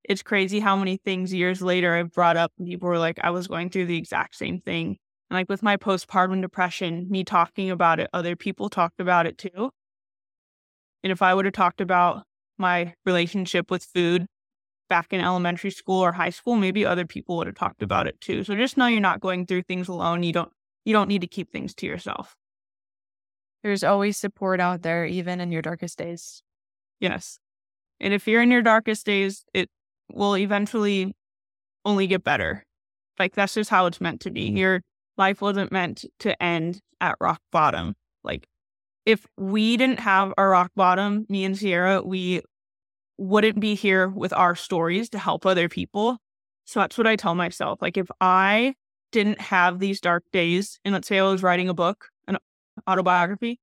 it's 0.03 0.23
crazy 0.23 0.59
how 0.59 0.75
many 0.75 0.97
things 0.97 1.33
years 1.33 1.63
later 1.63 1.95
I've 1.95 2.11
brought 2.11 2.37
up 2.37 2.53
and 2.59 2.67
people 2.67 2.89
were 2.89 2.99
like, 2.99 3.21
I 3.23 3.31
was 3.31 3.47
going 3.47 3.71
through 3.71 3.87
the 3.87 3.97
exact 3.97 4.35
same 4.35 4.59
thing. 4.59 4.97
And 5.31 5.39
like 5.39 5.49
with 5.49 5.63
my 5.63 5.77
postpartum 5.77 6.43
depression, 6.43 7.07
me 7.09 7.23
talking 7.23 7.71
about 7.71 8.01
it, 8.01 8.11
other 8.13 8.35
people 8.35 8.69
talked 8.69 9.01
about 9.01 9.27
it 9.27 9.39
too. 9.39 9.71
And 11.05 11.13
if 11.13 11.23
I 11.23 11.35
would 11.35 11.45
have 11.45 11.55
talked 11.55 11.81
about 11.81 12.25
my 12.59 12.95
relationship 13.05 13.71
with 13.71 13.85
food 13.85 14.27
back 14.89 15.13
in 15.13 15.21
elementary 15.21 15.71
school 15.71 16.01
or 16.01 16.13
high 16.13 16.31
school, 16.31 16.57
maybe 16.57 16.85
other 16.85 17.07
people 17.07 17.37
would 17.37 17.47
have 17.47 17.57
talked 17.57 17.83
about 17.83 18.07
it 18.07 18.21
too. 18.21 18.45
So 18.45 18.55
just 18.55 18.77
know 18.77 18.87
you're 18.87 19.01
not 19.01 19.21
going 19.21 19.47
through 19.47 19.63
things 19.63 19.89
alone. 19.89 20.23
You 20.23 20.33
don't 20.33 20.53
you 20.85 20.93
don't 20.93 21.09
need 21.09 21.21
to 21.21 21.27
keep 21.27 21.51
things 21.51 21.75
to 21.77 21.87
yourself. 21.87 22.37
There's 23.63 23.85
always 23.85 24.17
support 24.17 24.61
out 24.61 24.83
there, 24.83 25.05
even 25.07 25.41
in 25.41 25.53
your 25.53 25.63
darkest 25.63 25.99
days. 25.99 26.43
Yes. 27.01 27.39
And 28.01 28.13
if 28.13 28.27
you're 28.27 28.43
in 28.43 28.51
your 28.51 28.63
darkest 28.63 29.07
days, 29.07 29.45
it 29.55 29.71
will 30.13 30.37
eventually 30.37 31.15
only 31.85 32.07
get 32.07 32.25
better. 32.25 32.65
Like 33.19 33.35
that's 33.35 33.55
just 33.55 33.71
how 33.71 33.87
it's 33.87 34.01
meant 34.01 34.21
to 34.23 34.31
be. 34.31 34.49
Mm-hmm. 34.49 34.57
Your 34.57 34.83
life 35.17 35.41
wasn't 35.41 35.73
meant 35.73 36.05
to 36.21 36.41
end 36.43 36.81
at 37.01 37.17
rock 37.21 37.41
bottom. 37.51 37.95
Like 38.25 38.47
if 39.05 39.27
we 39.37 39.77
didn't 39.77 40.01
have 40.01 40.33
our 40.39 40.51
rock 40.51 40.71
bottom, 40.77 41.27
me 41.29 41.45
and 41.45 41.57
Sierra, 41.57 42.03
we 42.03 42.43
wouldn't 43.19 43.61
be 43.61 43.75
here 43.75 44.09
with 44.09 44.33
our 44.33 44.55
stories 44.55 45.09
to 45.11 45.19
help 45.19 45.47
other 45.47 45.69
people. 45.69 46.19
So 46.65 46.81
that's 46.81 46.99
what 46.99 47.07
I 47.07 47.17
tell 47.17 47.35
myself. 47.35 47.81
Like 47.83 47.97
if 47.97 48.09
I 48.21 48.75
didn't 49.11 49.41
have 49.41 49.79
these 49.79 50.01
dark 50.01 50.25
days, 50.33 50.79
and 50.85 50.95
let's 50.95 51.09
say 51.09 51.19
I 51.19 51.23
was 51.23 51.43
writing 51.43 51.69
a 51.69 51.75
book, 51.75 52.09
an 52.27 52.39
autobiography, 52.89 53.61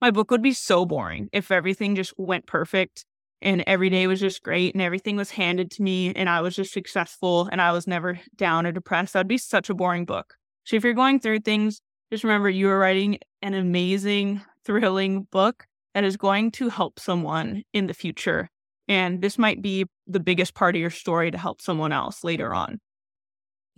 my 0.00 0.10
book 0.10 0.30
would 0.30 0.42
be 0.42 0.52
so 0.52 0.84
boring 0.84 1.28
if 1.32 1.50
everything 1.50 1.94
just 1.94 2.12
went 2.16 2.46
perfect 2.46 3.04
and 3.40 3.64
every 3.66 3.90
day 3.90 4.06
was 4.06 4.20
just 4.20 4.42
great 4.42 4.74
and 4.74 4.82
everything 4.82 5.16
was 5.16 5.30
handed 5.30 5.70
to 5.72 5.82
me 5.82 6.12
and 6.14 6.28
I 6.28 6.40
was 6.40 6.54
just 6.54 6.72
successful 6.72 7.48
and 7.50 7.60
I 7.60 7.72
was 7.72 7.86
never 7.86 8.18
down 8.36 8.66
or 8.66 8.72
depressed. 8.72 9.12
That'd 9.12 9.28
be 9.28 9.38
such 9.38 9.68
a 9.68 9.74
boring 9.74 10.04
book. 10.04 10.34
So 10.64 10.76
if 10.76 10.84
you're 10.84 10.92
going 10.92 11.18
through 11.18 11.40
things, 11.40 11.80
just 12.10 12.24
remember 12.24 12.48
you 12.48 12.68
are 12.68 12.78
writing 12.78 13.18
an 13.42 13.54
amazing, 13.54 14.42
thrilling 14.64 15.24
book 15.30 15.66
that 15.94 16.04
is 16.04 16.16
going 16.16 16.50
to 16.52 16.68
help 16.68 16.98
someone 16.98 17.62
in 17.72 17.86
the 17.86 17.94
future. 17.94 18.48
And 18.88 19.22
this 19.22 19.38
might 19.38 19.62
be 19.62 19.86
the 20.06 20.20
biggest 20.20 20.54
part 20.54 20.74
of 20.74 20.80
your 20.80 20.90
story 20.90 21.30
to 21.30 21.38
help 21.38 21.60
someone 21.60 21.92
else 21.92 22.24
later 22.24 22.54
on. 22.54 22.80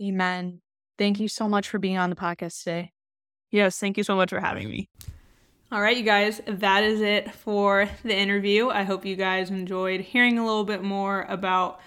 Amen. 0.01 0.61
Thank 0.97 1.19
you 1.19 1.27
so 1.27 1.47
much 1.47 1.69
for 1.69 1.79
being 1.79 1.97
on 1.97 2.09
the 2.09 2.15
podcast 2.15 2.63
today. 2.63 2.91
Yes, 3.51 3.77
thank 3.77 3.97
you 3.97 4.03
so 4.03 4.15
much 4.15 4.29
for 4.29 4.39
having 4.39 4.69
me. 4.69 4.89
All 5.71 5.81
right, 5.81 5.97
you 5.97 6.03
guys, 6.03 6.41
that 6.47 6.83
is 6.83 7.01
it 7.01 7.33
for 7.33 7.89
the 8.03 8.15
interview. 8.15 8.69
I 8.69 8.83
hope 8.83 9.05
you 9.05 9.15
guys 9.15 9.49
enjoyed 9.49 10.01
hearing 10.01 10.37
a 10.37 10.45
little 10.45 10.63
bit 10.63 10.83
more 10.83 11.23
about 11.23 11.79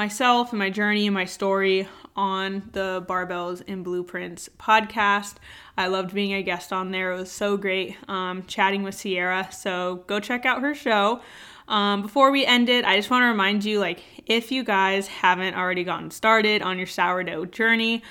myself 0.00 0.50
and 0.50 0.58
my 0.58 0.70
journey 0.70 1.06
and 1.06 1.12
my 1.12 1.26
story 1.26 1.86
on 2.16 2.62
the 2.72 3.04
Barbells 3.06 3.62
and 3.68 3.84
Blueprints 3.84 4.48
podcast. 4.58 5.34
I 5.76 5.88
loved 5.88 6.14
being 6.14 6.32
a 6.32 6.42
guest 6.42 6.72
on 6.72 6.90
there. 6.90 7.12
It 7.12 7.18
was 7.18 7.30
so 7.30 7.58
great 7.58 7.98
um, 8.08 8.44
chatting 8.46 8.82
with 8.82 8.94
Sierra. 8.94 9.50
So 9.52 10.02
go 10.06 10.18
check 10.18 10.46
out 10.46 10.62
her 10.62 10.74
show. 10.74 11.20
Um, 11.68 12.00
before 12.00 12.30
we 12.30 12.46
end 12.46 12.70
it, 12.70 12.86
I 12.86 12.96
just 12.96 13.10
want 13.10 13.24
to 13.24 13.26
remind 13.26 13.62
you 13.62 13.78
like, 13.78 14.00
if 14.24 14.50
you 14.50 14.64
guys 14.64 15.06
haven't 15.06 15.54
already 15.54 15.84
gotten 15.84 16.10
started 16.10 16.62
on 16.62 16.78
your 16.78 16.86
sourdough 16.86 17.44
journey, 17.44 18.02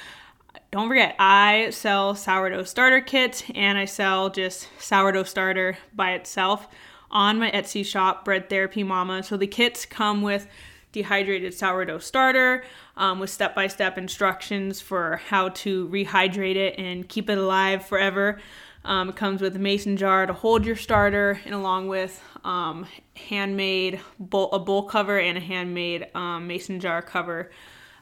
don't 0.72 0.90
forget, 0.90 1.16
I 1.18 1.72
sell 1.72 2.14
sourdough 2.14 2.66
starter 2.66 3.02
kits 3.02 3.44
and 3.56 3.80
I 3.80 3.86
sell 3.86 4.30
just 4.30 4.70
sourdough 4.78 5.24
starter 5.24 5.76
by 5.96 6.12
itself 6.12 6.68
on 7.10 7.40
my 7.40 7.50
Etsy 7.50 7.84
shop, 7.84 8.26
Bread 8.26 8.48
Therapy 8.48 8.84
Mama. 8.84 9.24
So 9.24 9.38
the 9.38 9.48
kits 9.48 9.88
come 9.88 10.22
with 10.22 10.46
dehydrated 10.92 11.54
sourdough 11.54 12.00
starter 12.00 12.64
um, 12.98 13.20
with 13.20 13.30
step 13.30 13.56
by 13.56 13.68
step 13.68 13.98
instructions 13.98 14.82
for 14.82 15.18
how 15.28 15.50
to 15.50 15.88
rehydrate 15.90 16.56
it 16.56 16.78
and 16.78 17.08
keep 17.08 17.30
it 17.30 17.38
alive 17.38 17.86
forever. 17.86 18.40
Um, 18.86 19.10
it 19.10 19.16
comes 19.16 19.42
with 19.42 19.56
a 19.56 19.60
mason 19.60 19.98
jar 19.98 20.26
to 20.26 20.34
hold 20.34 20.66
your 20.66 20.78
starter, 20.78 21.40
and 21.44 21.54
along 21.54 21.90
with 21.90 22.24
um, 22.44 22.86
handmade 23.16 24.00
bowl, 24.20 24.50
a 24.52 24.60
bowl 24.60 24.84
cover 24.84 25.20
and 25.20 25.38
a 25.38 25.42
handmade 25.42 26.08
um, 26.16 26.48
mason 26.48 26.80
jar 26.80 27.02
cover 27.02 27.52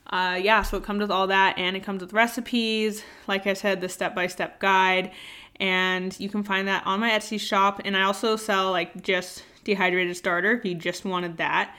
uh, 0.10 0.40
yeah, 0.42 0.62
so 0.62 0.78
it 0.78 0.84
comes 0.84 1.02
with 1.02 1.12
all 1.12 1.28
that 1.28 1.58
and 1.58 1.76
it 1.76 1.84
comes 1.84 2.02
with 2.02 2.14
recipes, 2.14 3.04
like 3.28 3.46
I 3.46 3.54
said, 3.54 3.82
the 3.82 3.90
step 3.90 4.16
by 4.16 4.28
step 4.28 4.60
guide. 4.60 5.12
And 5.60 6.18
you 6.20 6.30
can 6.30 6.44
find 6.44 6.68
that 6.68 6.86
on 6.86 7.00
my 7.00 7.10
Etsy 7.10 7.40
shop. 7.40 7.82
And 7.84 7.98
I 7.98 8.04
also 8.04 8.36
sell 8.36 8.72
like 8.72 9.02
just 9.02 9.44
dehydrated 9.64 10.16
starter 10.16 10.54
if 10.54 10.66
you 10.66 10.76
just 10.76 11.04
wanted 11.04 11.38
that. 11.38 11.76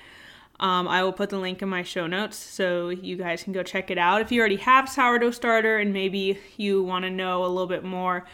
Um, 0.60 0.88
I 0.88 1.04
will 1.04 1.12
put 1.12 1.30
the 1.30 1.38
link 1.38 1.62
in 1.62 1.68
my 1.68 1.82
show 1.82 2.06
notes 2.06 2.36
so 2.36 2.88
you 2.88 3.16
guys 3.16 3.44
can 3.44 3.52
go 3.52 3.62
check 3.62 3.90
it 3.90 3.98
out. 3.98 4.20
If 4.20 4.32
you 4.32 4.40
already 4.40 4.56
have 4.56 4.88
sourdough 4.88 5.30
starter 5.30 5.78
and 5.78 5.92
maybe 5.92 6.38
you 6.56 6.82
want 6.82 7.04
to 7.04 7.10
know 7.10 7.44
a 7.44 7.46
little 7.46 7.68
bit 7.68 7.84
more 7.84 8.26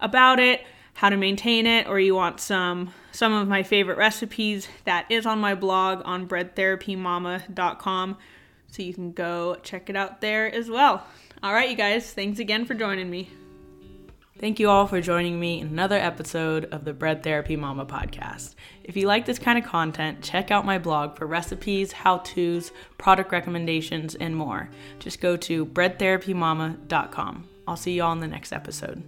about 0.00 0.40
it, 0.40 0.62
how 0.94 1.08
to 1.08 1.16
maintain 1.16 1.66
it, 1.66 1.86
or 1.86 2.00
you 2.00 2.14
want 2.14 2.40
some 2.40 2.92
some 3.12 3.32
of 3.32 3.46
my 3.46 3.62
favorite 3.62 3.96
recipes, 3.96 4.68
that 4.84 5.06
is 5.08 5.26
on 5.26 5.38
my 5.38 5.54
blog 5.54 6.02
on 6.04 6.26
breadtherapymama.com 6.26 8.16
so 8.66 8.82
you 8.82 8.94
can 8.94 9.12
go 9.12 9.56
check 9.62 9.88
it 9.88 9.96
out 9.96 10.20
there 10.20 10.52
as 10.52 10.68
well. 10.68 11.06
All 11.42 11.52
right, 11.52 11.70
you 11.70 11.76
guys, 11.76 12.12
thanks 12.12 12.40
again 12.40 12.64
for 12.64 12.74
joining 12.74 13.08
me. 13.08 13.30
Thank 14.38 14.60
you 14.60 14.70
all 14.70 14.86
for 14.86 15.00
joining 15.00 15.40
me 15.40 15.60
in 15.60 15.66
another 15.66 15.96
episode 15.96 16.66
of 16.66 16.84
the 16.84 16.92
Bread 16.92 17.24
Therapy 17.24 17.56
Mama 17.56 17.84
podcast. 17.84 18.54
If 18.84 18.96
you 18.96 19.08
like 19.08 19.26
this 19.26 19.40
kind 19.40 19.58
of 19.58 19.64
content, 19.64 20.22
check 20.22 20.52
out 20.52 20.64
my 20.64 20.78
blog 20.78 21.16
for 21.18 21.26
recipes, 21.26 21.90
how 21.90 22.18
to's, 22.18 22.70
product 22.98 23.32
recommendations, 23.32 24.14
and 24.14 24.36
more. 24.36 24.70
Just 25.00 25.20
go 25.20 25.36
to 25.38 25.66
breadtherapymama.com. 25.66 27.48
I'll 27.66 27.76
see 27.76 27.94
you 27.94 28.04
all 28.04 28.12
in 28.12 28.20
the 28.20 28.28
next 28.28 28.52
episode. 28.52 29.02